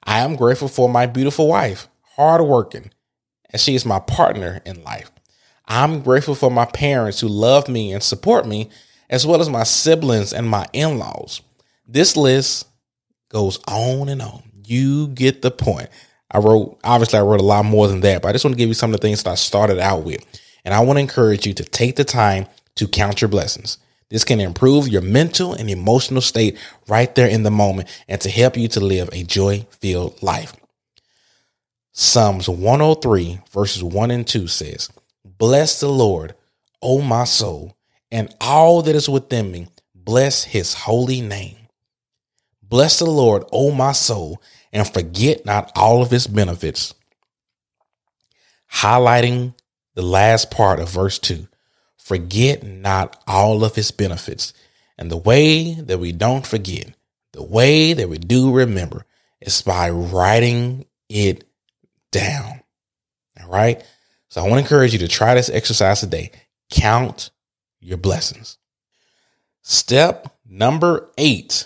I 0.03 0.19
am 0.19 0.35
grateful 0.35 0.67
for 0.67 0.89
my 0.89 1.05
beautiful 1.05 1.47
wife, 1.47 1.87
hardworking, 2.17 2.91
and 3.49 3.61
she 3.61 3.75
is 3.75 3.85
my 3.85 3.99
partner 3.99 4.61
in 4.65 4.83
life. 4.83 5.09
I'm 5.67 6.01
grateful 6.01 6.35
for 6.35 6.51
my 6.51 6.65
parents 6.65 7.21
who 7.21 7.29
love 7.29 7.69
me 7.69 7.93
and 7.93 8.03
support 8.03 8.45
me, 8.45 8.69
as 9.11 9.27
well 9.27 9.41
as 9.41 9.49
my 9.49 9.63
siblings 9.63 10.33
and 10.33 10.49
my 10.49 10.65
in 10.73 10.97
laws. 10.97 11.41
This 11.85 12.17
list 12.17 12.67
goes 13.29 13.59
on 13.67 14.09
and 14.09 14.21
on. 14.21 14.41
You 14.65 15.09
get 15.09 15.41
the 15.41 15.51
point. 15.51 15.89
I 16.31 16.37
wrote, 16.37 16.79
obviously, 16.83 17.19
I 17.19 17.23
wrote 17.23 17.41
a 17.41 17.45
lot 17.45 17.65
more 17.65 17.89
than 17.89 17.99
that, 18.01 18.21
but 18.21 18.29
I 18.29 18.31
just 18.31 18.45
want 18.45 18.53
to 18.53 18.57
give 18.57 18.69
you 18.69 18.73
some 18.73 18.93
of 18.93 18.99
the 18.99 19.05
things 19.05 19.21
that 19.21 19.29
I 19.29 19.35
started 19.35 19.79
out 19.79 20.03
with. 20.03 20.25
And 20.63 20.73
I 20.73 20.79
want 20.79 20.97
to 20.97 21.01
encourage 21.01 21.45
you 21.45 21.53
to 21.55 21.63
take 21.63 21.97
the 21.97 22.05
time 22.05 22.47
to 22.75 22.87
count 22.87 23.21
your 23.21 23.27
blessings. 23.27 23.77
This 24.09 24.23
can 24.23 24.39
improve 24.39 24.87
your 24.87 25.01
mental 25.01 25.53
and 25.53 25.69
emotional 25.69 26.21
state 26.21 26.57
right 26.87 27.13
there 27.15 27.27
in 27.27 27.43
the 27.43 27.51
moment 27.51 27.89
and 28.07 28.19
to 28.21 28.29
help 28.29 28.57
you 28.57 28.67
to 28.69 28.79
live 28.79 29.09
a 29.11 29.23
joy 29.23 29.65
filled 29.79 30.21
life. 30.23 30.53
Psalms 31.91 32.47
103, 32.47 33.41
verses 33.51 33.83
1 33.83 34.11
and 34.11 34.25
2 34.25 34.47
says, 34.47 34.89
Bless 35.25 35.79
the 35.79 35.89
Lord, 35.89 36.35
O 36.81 37.01
my 37.01 37.25
soul, 37.25 37.75
and 38.11 38.33
all 38.41 38.81
that 38.81 38.95
is 38.95 39.09
within 39.09 39.51
me. 39.51 39.67
Bless 39.95 40.43
his 40.43 40.73
holy 40.73 41.21
name. 41.21 41.57
Bless 42.61 42.99
the 42.99 43.05
Lord, 43.05 43.43
O 43.51 43.71
my 43.71 43.91
soul, 43.91 44.41
and 44.71 44.87
forget 44.87 45.45
not 45.45 45.71
all 45.75 46.01
of 46.01 46.11
his 46.11 46.27
benefits. 46.27 46.93
Highlighting 48.71 49.53
the 49.95 50.01
last 50.01 50.49
part 50.49 50.79
of 50.79 50.89
verse 50.89 51.19
2 51.19 51.47
forget 52.11 52.63
not 52.63 53.21
all 53.27 53.63
of 53.63 53.75
his 53.75 53.91
benefits. 53.91 54.53
And 54.97 55.09
the 55.09 55.17
way 55.17 55.75
that 55.75 55.99
we 55.99 56.11
don't 56.11 56.45
forget, 56.45 56.93
the 57.31 57.43
way 57.43 57.93
that 57.93 58.09
we 58.09 58.17
do 58.17 58.51
remember, 58.51 59.05
is 59.39 59.61
by 59.61 59.89
writing 59.89 60.85
it 61.09 61.45
down. 62.11 62.61
All 63.41 63.49
right. 63.49 63.81
So 64.29 64.41
I 64.41 64.43
want 64.43 64.55
to 64.55 64.59
encourage 64.59 64.93
you 64.93 64.99
to 64.99 65.07
try 65.07 65.35
this 65.35 65.49
exercise 65.49 66.01
today. 66.01 66.31
Count 66.69 67.31
your 67.81 67.97
blessings. 67.97 68.57
Step 69.63 70.35
number 70.45 71.11
eight 71.17 71.65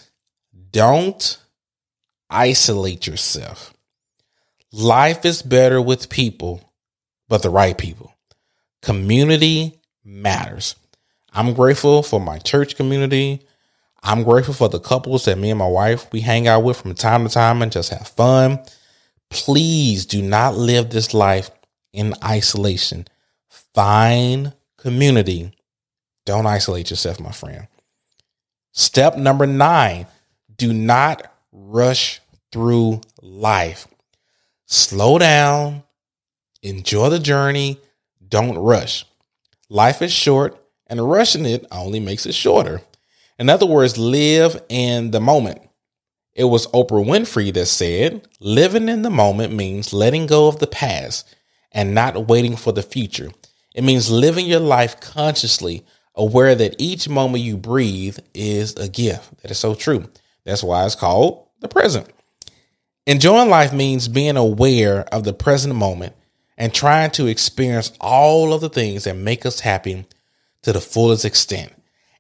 don't 0.72 1.38
isolate 2.30 3.08
yourself. 3.08 3.74
Life 4.74 5.24
is 5.24 5.42
better 5.42 5.82
with 5.82 6.10
people, 6.10 6.74
but 7.30 7.42
the 7.42 7.50
right 7.50 7.78
people. 7.78 8.14
Community 8.82 9.80
matters. 10.04 10.76
I'm 11.32 11.54
grateful 11.54 12.04
for 12.04 12.20
my 12.20 12.40
church 12.40 12.76
community. 12.76 13.42
I'm 14.04 14.24
grateful 14.24 14.54
for 14.54 14.68
the 14.68 14.82
couples 14.82 15.24
that 15.26 15.38
me 15.38 15.50
and 15.50 15.60
my 15.60 15.68
wife 15.68 16.12
we 16.12 16.20
hang 16.20 16.46
out 16.46 16.64
with 16.64 16.82
from 16.82 16.94
time 16.94 17.26
to 17.26 17.34
time 17.34 17.62
and 17.62 17.72
just 17.72 17.90
have 17.92 18.10
fun. 18.10 18.60
Please 19.30 20.06
do 20.06 20.22
not 20.22 20.58
live 20.58 20.90
this 20.90 21.14
life 21.14 21.50
in 21.94 22.14
isolation. 22.22 23.08
Find 23.74 24.52
community. 24.78 25.55
Don't 26.26 26.48
isolate 26.48 26.90
yourself, 26.90 27.20
my 27.20 27.32
friend. 27.32 27.68
Step 28.72 29.18
number 29.18 29.46
nine 29.46 30.08
do 30.58 30.74
not 30.74 31.32
rush 31.52 32.22
through 32.52 33.02
life. 33.22 33.88
Slow 34.66 35.18
down, 35.18 35.84
enjoy 36.62 37.10
the 37.10 37.20
journey, 37.20 37.80
don't 38.28 38.58
rush. 38.58 39.06
Life 39.70 40.02
is 40.02 40.12
short, 40.12 40.58
and 40.88 41.10
rushing 41.10 41.46
it 41.46 41.66
only 41.72 42.00
makes 42.00 42.26
it 42.26 42.34
shorter. 42.34 42.82
In 43.38 43.50
other 43.50 43.66
words, 43.66 43.98
live 43.98 44.62
in 44.70 45.12
the 45.12 45.20
moment. 45.20 45.62
It 46.34 46.46
was 46.46 46.68
Oprah 46.68 47.06
Winfrey 47.06 47.54
that 47.54 47.66
said, 47.68 48.28
living 48.40 48.90
in 48.90 49.02
the 49.02 49.10
moment 49.10 49.54
means 49.54 49.94
letting 49.94 50.26
go 50.26 50.48
of 50.48 50.60
the 50.60 50.68
past 50.68 51.34
and 51.72 51.96
not 51.96 52.28
waiting 52.28 52.56
for 52.56 52.72
the 52.72 52.84
future. 52.84 53.32
It 53.74 53.84
means 53.84 54.10
living 54.10 54.46
your 54.46 54.60
life 54.60 55.00
consciously, 55.00 55.86
aware 56.16 56.56
that 56.56 56.76
each 56.78 57.10
moment 57.10 57.44
you 57.44 57.58
breathe 57.58 58.18
is 58.34 58.74
a 58.76 58.88
gift. 58.88 59.42
That 59.42 59.52
is 59.52 59.60
so 59.60 59.76
true. 59.76 60.10
That's 60.46 60.64
why 60.64 60.86
it's 60.86 60.96
called 60.96 61.48
the 61.60 61.68
present. 61.68 62.10
Enjoying 63.06 63.50
life 63.50 63.74
means 63.74 64.08
being 64.08 64.38
aware 64.38 65.02
of 65.14 65.24
the 65.24 65.34
present 65.34 65.76
moment 65.76 66.16
and 66.58 66.74
trying 66.74 67.12
to 67.12 67.28
experience 67.28 67.92
all 68.00 68.54
of 68.54 68.62
the 68.62 68.70
things 68.70 69.04
that 69.04 69.16
make 69.16 69.46
us 69.46 69.60
happy 69.60 70.06
to 70.64 70.74
the 70.74 70.82
fullest 70.82 71.26
extent. 71.26 71.72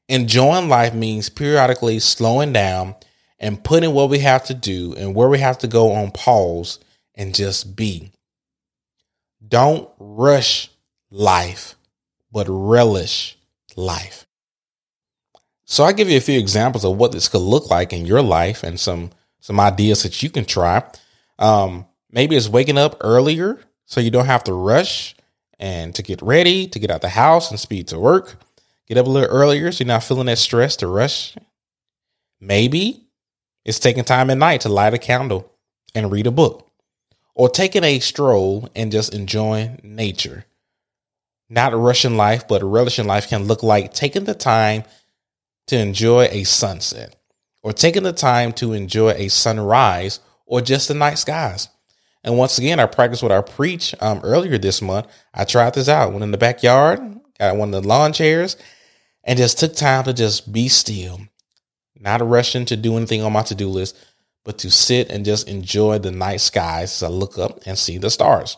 Enjoying 0.07 0.69
life 0.69 0.93
means 0.93 1.29
periodically 1.29 1.99
slowing 1.99 2.53
down 2.53 2.95
and 3.39 3.63
putting 3.63 3.93
what 3.93 4.09
we 4.09 4.19
have 4.19 4.43
to 4.45 4.53
do 4.53 4.93
and 4.95 5.15
where 5.15 5.29
we 5.29 5.39
have 5.39 5.57
to 5.59 5.67
go 5.67 5.91
on 5.93 6.11
pause 6.11 6.79
and 7.15 7.33
just 7.33 7.75
be. 7.75 8.11
Don't 9.47 9.89
rush 9.97 10.69
life, 11.09 11.75
but 12.31 12.45
relish 12.47 13.37
life. 13.75 14.25
So 15.65 15.83
I 15.83 15.93
give 15.93 16.09
you 16.09 16.17
a 16.17 16.21
few 16.21 16.39
examples 16.39 16.85
of 16.85 16.97
what 16.97 17.11
this 17.11 17.27
could 17.27 17.41
look 17.41 17.69
like 17.69 17.91
in 17.91 18.05
your 18.05 18.21
life 18.21 18.63
and 18.63 18.79
some 18.79 19.11
some 19.39 19.59
ideas 19.59 20.03
that 20.03 20.23
you 20.23 20.29
can 20.29 20.45
try. 20.45 20.83
Um, 21.37 21.85
maybe 22.09 22.35
it's 22.35 22.49
waking 22.49 22.77
up 22.77 22.97
earlier 23.01 23.59
so 23.85 24.01
you 24.01 24.09
don't 24.09 24.25
have 24.25 24.43
to 24.45 24.53
rush 24.53 25.15
and 25.59 25.93
to 25.95 26.01
get 26.01 26.21
ready 26.21 26.67
to 26.67 26.79
get 26.79 26.89
out 26.89 27.01
the 27.01 27.09
house 27.09 27.51
and 27.51 27.59
speed 27.59 27.87
to 27.89 27.99
work. 27.99 28.37
Get 28.87 28.97
up 28.97 29.05
a 29.05 29.09
little 29.09 29.29
earlier 29.29 29.71
so 29.71 29.83
you're 29.83 29.87
not 29.87 30.03
feeling 30.03 30.25
that 30.27 30.37
stress 30.37 30.75
to 30.77 30.87
rush. 30.87 31.35
Maybe 32.39 33.07
it's 33.63 33.79
taking 33.79 34.03
time 34.03 34.29
at 34.29 34.37
night 34.37 34.61
to 34.61 34.69
light 34.69 34.93
a 34.93 34.97
candle 34.97 35.51
and 35.93 36.11
read 36.11 36.27
a 36.27 36.31
book, 36.31 36.69
or 37.33 37.49
taking 37.49 37.83
a 37.83 37.99
stroll 37.99 38.69
and 38.75 38.91
just 38.91 39.13
enjoying 39.13 39.79
nature. 39.81 40.45
Not 41.49 41.77
rushing 41.77 42.17
life, 42.17 42.47
but 42.47 42.63
relishing 42.63 43.07
life 43.07 43.29
can 43.29 43.45
look 43.45 43.63
like 43.63 43.93
taking 43.93 44.23
the 44.23 44.33
time 44.33 44.83
to 45.67 45.77
enjoy 45.77 46.25
a 46.25 46.43
sunset, 46.43 47.15
or 47.63 47.73
taking 47.73 48.03
the 48.03 48.13
time 48.13 48.51
to 48.53 48.73
enjoy 48.73 49.11
a 49.11 49.29
sunrise, 49.29 50.19
or 50.45 50.61
just 50.61 50.87
the 50.87 50.93
night 50.93 51.17
skies. 51.17 51.69
And 52.23 52.37
once 52.37 52.57
again, 52.57 52.79
I 52.79 52.87
practiced 52.87 53.21
what 53.21 53.31
I 53.31 53.41
preach 53.41 53.93
um, 53.99 54.21
earlier 54.23 54.57
this 54.57 54.81
month. 54.81 55.07
I 55.33 55.45
tried 55.45 55.75
this 55.75 55.87
out. 55.87 56.11
Went 56.11 56.23
in 56.23 56.31
the 56.31 56.37
backyard, 56.37 56.99
got 57.39 57.55
one 57.55 57.73
of 57.73 57.83
the 57.83 57.87
lawn 57.87 58.13
chairs, 58.13 58.57
and 59.23 59.37
just 59.37 59.59
took 59.59 59.75
time 59.75 60.03
to 60.05 60.13
just 60.13 60.51
be 60.51 60.67
still 60.67 61.19
not 61.99 62.27
rushing 62.27 62.65
to 62.65 62.77
do 62.77 62.97
anything 62.97 63.21
on 63.21 63.33
my 63.33 63.41
to 63.43 63.55
do 63.55 63.67
list, 63.67 63.97
but 64.43 64.57
to 64.59 64.69
sit 64.69 65.09
and 65.09 65.25
just 65.25 65.47
enjoy 65.47 65.97
the 65.97 66.11
night 66.11 66.41
skies 66.41 66.91
as 66.91 67.03
I 67.03 67.07
look 67.07 67.37
up 67.37 67.61
and 67.65 67.77
see 67.77 67.97
the 67.97 68.09
stars. 68.09 68.57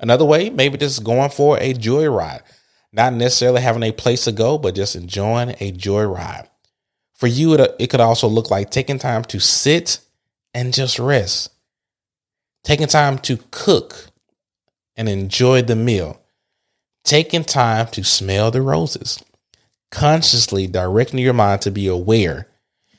Another 0.00 0.24
way, 0.24 0.50
maybe 0.50 0.78
just 0.78 1.04
going 1.04 1.30
for 1.30 1.58
a 1.58 1.74
joyride, 1.74 2.42
not 2.92 3.12
necessarily 3.14 3.62
having 3.62 3.82
a 3.82 3.92
place 3.92 4.24
to 4.24 4.32
go, 4.32 4.58
but 4.58 4.74
just 4.74 4.96
enjoying 4.96 5.50
a 5.60 5.72
joyride. 5.72 6.48
For 7.14 7.28
you, 7.28 7.54
it, 7.54 7.88
could 7.88 8.00
also 8.00 8.26
look 8.26 8.50
like 8.50 8.70
taking 8.70 8.98
time 8.98 9.22
to 9.26 9.38
sit 9.38 10.00
and 10.54 10.74
just 10.74 10.98
rest, 10.98 11.50
taking 12.64 12.88
time 12.88 13.18
to 13.18 13.38
cook 13.52 14.08
and 14.96 15.08
enjoy 15.08 15.62
the 15.62 15.76
meal, 15.76 16.20
taking 17.04 17.44
time 17.44 17.86
to 17.88 18.02
smell 18.02 18.50
the 18.50 18.60
roses, 18.60 19.22
consciously 19.92 20.66
directing 20.66 21.20
your 21.20 21.32
mind 21.32 21.62
to 21.62 21.70
be 21.70 21.86
aware 21.86 22.48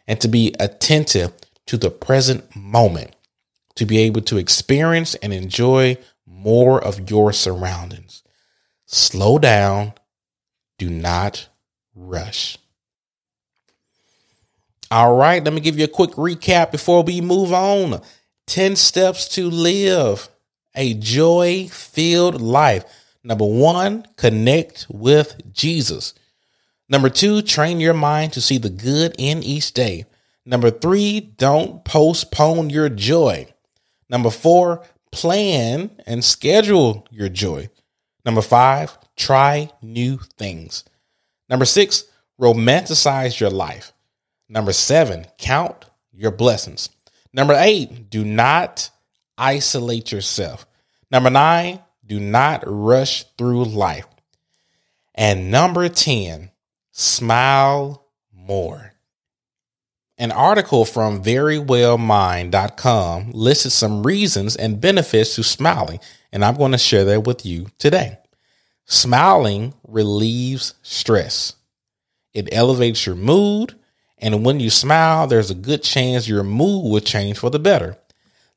and 0.08 0.22
to 0.22 0.28
be 0.28 0.56
attentive 0.60 1.34
to 1.66 1.78
the 1.78 1.90
present 1.90 2.56
moment, 2.56 3.16
to 3.76 3.86
be 3.86 4.00
able 4.00 4.22
to 4.22 4.38
experience 4.38 5.16
and 5.16 5.34
enjoy 5.34 5.98
more 6.44 6.84
of 6.84 7.10
your 7.10 7.34
surroundings. 7.34 8.24
Slow 8.86 9.40
down. 9.40 9.94
Do 10.78 10.90
not 10.90 11.48
rush. 11.96 12.58
All 14.92 15.16
right, 15.16 15.44
let 15.44 15.54
me 15.54 15.62
give 15.62 15.78
you 15.78 15.86
a 15.86 15.88
quick 15.88 16.12
recap 16.12 16.72
before 16.72 17.02
we 17.02 17.20
move 17.22 17.52
on. 17.52 18.02
10 18.48 18.76
steps 18.76 19.28
to 19.30 19.50
live 19.50 20.30
a 20.76 20.94
joy 20.94 21.68
filled 21.72 22.42
life. 22.42 22.84
Number 23.24 23.46
one, 23.46 24.06
connect 24.18 24.88
with 24.90 25.54
Jesus. 25.54 26.14
Number 26.90 27.10
two, 27.10 27.42
train 27.42 27.80
your 27.80 27.94
mind 27.94 28.34
to 28.34 28.42
see 28.42 28.58
the 28.58 28.70
good 28.70 29.16
in 29.18 29.42
each 29.42 29.74
day. 29.74 30.06
Number 30.46 30.70
three, 30.70 31.22
don't 31.22 31.86
postpone 31.86 32.70
your 32.70 32.90
joy. 32.90 33.48
Number 34.10 34.30
four, 34.30 34.84
plan 35.14 35.92
and 36.06 36.26
schedule 36.26 37.08
your 37.12 37.30
joy. 37.30 37.70
Number 38.26 38.42
five, 38.42 38.98
try 39.16 39.70
new 39.82 40.18
things. 40.38 40.84
Number 41.48 41.66
six, 41.66 42.06
romanticize 42.42 43.40
your 43.40 43.52
life. 43.52 43.94
Number 44.50 44.74
seven, 44.74 45.28
count 45.38 45.86
your 46.12 46.32
blessings. 46.32 46.90
Number 47.32 47.56
eight, 47.58 48.10
do 48.10 48.26
not 48.26 48.90
isolate 49.38 50.12
yourself. 50.12 50.66
Number 51.12 51.30
nine, 51.30 51.80
do 52.06 52.20
not 52.20 52.64
rush 52.66 53.24
through 53.38 53.66
life. 53.66 54.08
And 55.16 55.52
number 55.52 55.90
10, 55.90 56.50
smile 56.92 58.08
more. 58.32 58.93
An 60.18 60.32
article 60.32 60.86
from 60.86 61.24
verywellmind.com 61.24 63.32
listed 63.32 63.72
some 63.72 64.04
reasons 64.04 64.56
and 64.56 64.80
benefits 64.80 65.36
to 65.36 65.44
smiling, 65.44 66.00
and 66.32 66.46
I'm 66.46 66.56
going 66.56 66.74
to 66.74 66.78
share 66.78 67.04
that 67.06 67.26
with 67.26 67.46
you 67.46 67.68
today. 67.80 68.20
Smiling 68.86 69.74
relieves 69.88 70.76
stress. 70.84 71.56
It 72.34 72.50
elevates 72.52 73.08
your 73.08 73.16
mood, 73.16 73.74
and 74.20 74.46
when 74.46 74.60
you 74.60 74.70
smile, 74.70 75.26
there's 75.26 75.50
a 75.50 75.56
good 75.56 75.82
chance 75.82 76.28
your 76.28 76.44
mood 76.44 76.92
will 76.92 77.02
change 77.02 77.40
for 77.40 77.50
the 77.50 77.60
better. 77.60 77.98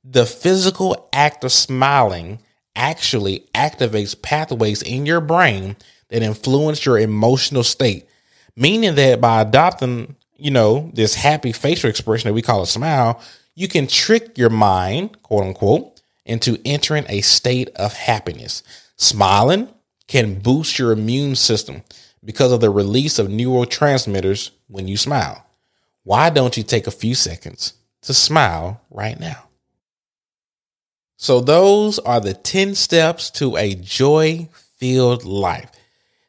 The 0.05 0.27
physical 0.27 1.09
act 1.13 1.43
of 1.43 1.53
smiling 1.53 2.41
actually 2.75 3.47
activates 3.55 4.21
pathways 4.21 4.83
in 4.83 5.07
your 5.07 5.23
brain 5.23 5.77
that 6.11 6.23
influence 6.23 6.85
your 6.85 6.99
emotional 6.99 7.65
state 7.65 8.07
meaning 8.57 8.95
that 8.95 9.21
by 9.21 9.43
adopting, 9.43 10.17
you 10.37 10.51
know, 10.51 10.91
this 10.95 11.15
happy 11.15 11.53
facial 11.53 11.91
expression 11.91 12.29
that 12.29 12.35
we 12.35 12.43
call 12.43 12.63
a 12.63 12.67
smile, 12.67 13.21
you 13.55 13.69
can 13.69 13.87
trick 13.87 14.37
your 14.37 14.51
mind, 14.51 15.23
quote 15.23 15.45
unquote, 15.45 16.01
into 16.25 16.59
entering 16.65 17.07
a 17.09 17.21
state 17.21 17.71
of 17.77 17.95
happiness. 17.95 18.63
Smiling 18.97 19.69
can 20.07 20.39
boost 20.39 20.79
your 20.79 20.93
immune 20.93 21.37
system 21.37 21.83
because 22.25 22.53
of 22.53 22.61
the 22.61 22.71
release 22.71 23.19
of 23.19 23.29
neurotransmitters 23.29 24.51
when 24.69 24.89
you 24.89 24.97
smile. 24.97 25.47
Why 26.03 26.31
don't 26.31 26.57
you 26.57 26.63
take 26.63 26.87
a 26.87 26.93
few 26.93 27.15
seconds 27.15 27.73
to 28.03 28.15
smile 28.15 28.81
right 28.91 29.19
now? 29.19 29.45
So, 31.17 31.41
those 31.41 31.99
are 32.01 32.21
the 32.21 32.35
10 32.35 32.75
steps 32.75 33.31
to 33.33 33.57
a 33.57 33.75
joy 33.75 34.49
filled 34.77 35.25
life. 35.25 35.71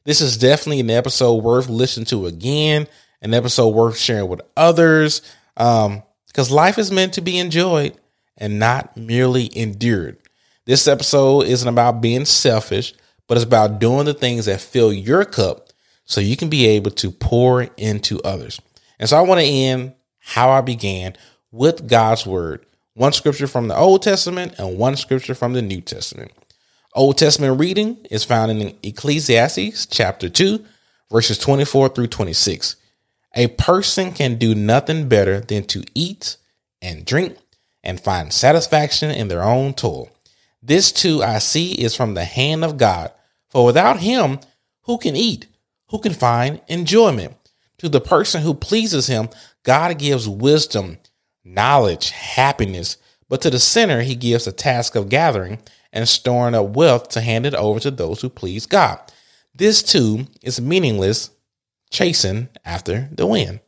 This 0.06 0.22
is 0.22 0.38
definitely 0.38 0.80
an 0.80 0.89
episode 0.89 1.43
worth 1.43 1.67
listening 1.67 2.06
to 2.06 2.26
again, 2.28 2.88
an 3.21 3.34
episode 3.34 3.69
worth 3.69 3.97
sharing 3.97 4.27
with 4.27 4.41
others, 4.56 5.21
um, 5.58 6.03
because 6.27 6.51
life 6.51 6.77
is 6.77 6.91
meant 6.91 7.13
to 7.13 7.21
be 7.21 7.38
enjoyed 7.38 7.97
and 8.38 8.60
not 8.60 8.95
merely 8.95 9.49
endured. 9.58 10.17
This 10.65 10.88
episode 10.88 11.47
isn't 11.47 11.67
about 11.67 12.01
being 12.01 12.25
selfish, 12.25 12.93
but 13.27 13.38
it's 13.38 13.45
about 13.45 13.80
doing 13.80 14.06
the 14.06 14.13
things 14.13 14.45
that 14.45 14.62
fill 14.62 14.93
your 14.93 15.25
cup 15.25 15.69
so 16.06 16.21
you 16.21 16.38
can 16.38 16.49
be 16.49 16.67
able 16.67 16.91
to 16.91 17.12
pour 17.12 17.63
into 17.77 18.21
others. 18.21 18.62
And 18.99 19.10
so 19.10 19.17
I 19.17 19.21
want 19.21 19.41
to 19.41 19.47
end 19.47 19.93
how 20.19 20.49
I 20.49 20.62
began 20.62 21.15
with 21.51 21.88
God's 21.88 22.25
word, 22.25 22.65
one 22.93 23.13
scripture 23.13 23.47
from 23.47 23.67
the 23.67 23.77
Old 23.77 24.03
Testament 24.03 24.56
and 24.58 24.77
one 24.77 24.95
scripture 24.95 25.36
from 25.36 25.53
the 25.53 25.62
New 25.62 25.82
Testament. 25.82 26.32
Old 26.93 27.17
Testament 27.17 27.60
reading 27.60 28.06
is 28.10 28.23
found 28.23 28.51
in 28.51 28.75
Ecclesiastes 28.84 29.86
chapter 29.86 30.30
2, 30.30 30.63
verses 31.12 31.38
24 31.38 31.89
through 31.89 32.08
26. 32.08 32.75
A 33.36 33.48
person 33.48 34.12
can 34.12 34.36
do 34.36 34.56
nothing 34.56 35.08
better 35.08 35.40
than 35.40 35.66
to 35.66 35.84
eat 35.94 36.38
and 36.82 37.06
drink 37.06 37.38
and 37.84 38.00
find 38.00 38.34
satisfaction 38.34 39.12
in 39.12 39.28
their 39.28 39.44
own 39.44 39.74
toil. 39.74 40.10
This 40.62 40.92
too 40.92 41.24
I 41.24 41.40
see 41.40 41.74
is 41.74 41.96
from 41.96 42.13
the 42.13 42.26
hand 42.26 42.66
of 42.66 42.78
God. 42.78 43.12
For 43.50 43.66
without 43.66 44.00
him, 44.00 44.40
who 44.82 44.98
can 44.98 45.16
eat? 45.16 45.48
Who 45.90 46.00
can 46.00 46.13
find 46.13 46.62
enjoyment? 46.68 47.36
To 47.80 47.90
the 47.90 48.02
person 48.02 48.42
who 48.42 48.54
pleases 48.54 49.08
him, 49.08 49.30
God 49.63 49.98
gives 50.00 50.28
wisdom, 50.28 50.98
knowledge, 51.46 52.10
happiness. 52.10 52.98
But 53.30 53.42
to 53.42 53.50
the 53.50 53.60
sinner, 53.60 54.02
he 54.02 54.16
gives 54.16 54.48
a 54.48 54.52
task 54.52 54.96
of 54.96 55.10
gathering 55.10 55.60
and 55.94 56.08
storing 56.08 56.56
up 56.56 56.76
wealth 56.76 57.10
to 57.10 57.22
hand 57.22 57.46
it 57.46 57.54
over 57.56 57.80
to 57.82 57.92
those 57.92 58.22
who 58.22 58.30
please 58.30 58.66
God. 58.66 59.00
This 59.56 59.84
too 59.84 60.28
is 60.42 60.60
meaningless 60.60 61.30
chasing 61.89 62.50
after 62.65 63.10
the 63.12 63.26
wind. 63.26 63.60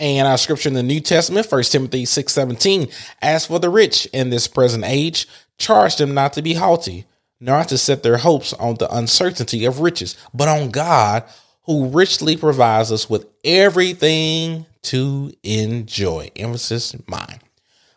And 0.00 0.28
our 0.28 0.38
scripture 0.38 0.68
in 0.68 0.74
the 0.74 0.82
New 0.82 1.00
Testament, 1.00 1.50
1 1.50 1.62
Timothy 1.64 2.04
6 2.04 2.32
17, 2.32 2.88
as 3.20 3.46
for 3.46 3.58
the 3.58 3.70
rich 3.70 4.06
in 4.12 4.30
this 4.30 4.46
present 4.46 4.84
age, 4.84 5.26
charge 5.58 5.96
them 5.96 6.14
not 6.14 6.32
to 6.34 6.42
be 6.42 6.54
haughty, 6.54 7.04
nor 7.40 7.64
to 7.64 7.76
set 7.76 8.02
their 8.02 8.18
hopes 8.18 8.52
on 8.54 8.76
the 8.76 8.94
uncertainty 8.94 9.64
of 9.64 9.80
riches, 9.80 10.16
but 10.32 10.46
on 10.46 10.70
God, 10.70 11.24
who 11.64 11.88
richly 11.88 12.36
provides 12.36 12.92
us 12.92 13.10
with 13.10 13.26
everything 13.44 14.66
to 14.82 15.32
enjoy. 15.42 16.30
Emphasis 16.36 16.94
mine. 17.06 17.40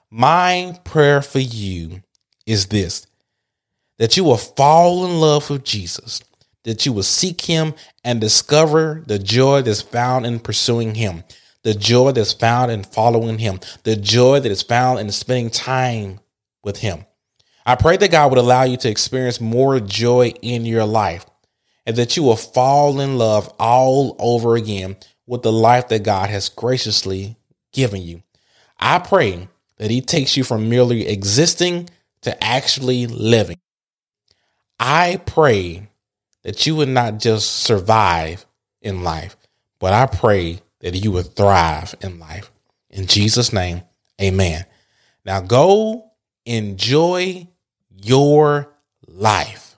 My 0.10 0.78
prayer 0.84 1.22
for 1.22 1.40
you 1.40 2.02
is 2.46 2.68
this 2.68 3.08
that 3.98 4.18
you 4.18 4.24
will 4.24 4.38
fall 4.38 5.06
in 5.06 5.20
love 5.20 5.50
with 5.50 5.64
Jesus, 5.64 6.22
that 6.64 6.86
you 6.86 6.94
will 6.94 7.04
seek 7.04 7.42
him 7.42 7.74
and 8.04 8.22
discover 8.22 9.04
the 9.08 9.20
joy 9.20 9.62
that's 9.62 9.82
found 9.82 10.26
in 10.26 10.40
pursuing 10.40 10.96
him 10.96 11.24
the 11.64 11.74
joy 11.74 12.12
that's 12.12 12.34
found 12.34 12.72
in 12.72 12.84
following 12.84 13.38
him, 13.38 13.60
the 13.84 13.96
joy 13.96 14.40
that 14.40 14.52
is 14.52 14.62
found 14.62 15.00
in 15.00 15.12
spending 15.12 15.50
time 15.50 16.20
with 16.64 16.78
him. 16.78 17.06
I 17.66 17.76
pray 17.76 17.98
that 17.98 18.12
God 18.12 18.32
would 18.32 18.40
allow 18.40 18.64
you 18.64 18.78
to 18.78 18.90
experience 18.90 19.40
more 19.40 19.80
joy 19.80 20.30
in 20.42 20.66
your 20.66 20.86
life 20.86 21.26
and 21.86 21.96
that 21.96 22.18
you 22.18 22.24
will 22.24 22.36
fall 22.36 23.00
in 23.00 23.18
love 23.18 23.54
all 23.60 24.16
over 24.20 24.56
again 24.56 24.98
with 25.28 25.44
the 25.44 25.52
life 25.52 25.88
that 25.90 26.04
God 26.04 26.30
has 26.30 26.50
graciously 26.50 27.38
given 27.72 28.02
you. 28.02 28.24
I 28.80 28.98
pray 28.98 29.48
that 29.78 29.92
he 29.92 30.02
takes 30.02 30.36
you 30.36 30.44
from 30.44 30.70
merely 30.70 31.08
existing 31.08 31.90
to 32.24 32.44
actually 32.44 33.06
living. 33.06 33.60
I 34.80 35.22
pray 35.26 35.88
that 36.44 36.66
you 36.66 36.76
would 36.76 36.90
not 36.90 37.20
just 37.20 37.52
survive 37.64 38.46
in 38.82 39.04
life, 39.04 39.38
but 39.80 39.94
I 39.94 40.06
pray 40.06 40.60
that 40.80 40.96
you 40.96 41.12
would 41.12 41.36
thrive 41.36 41.96
in 42.02 42.20
life. 42.20 42.52
In 42.90 43.08
Jesus' 43.08 43.54
name, 43.54 43.84
amen. 44.22 44.66
Now 45.26 45.42
go 45.42 46.12
enjoy 46.46 47.48
your 47.90 48.74
life. 49.08 49.71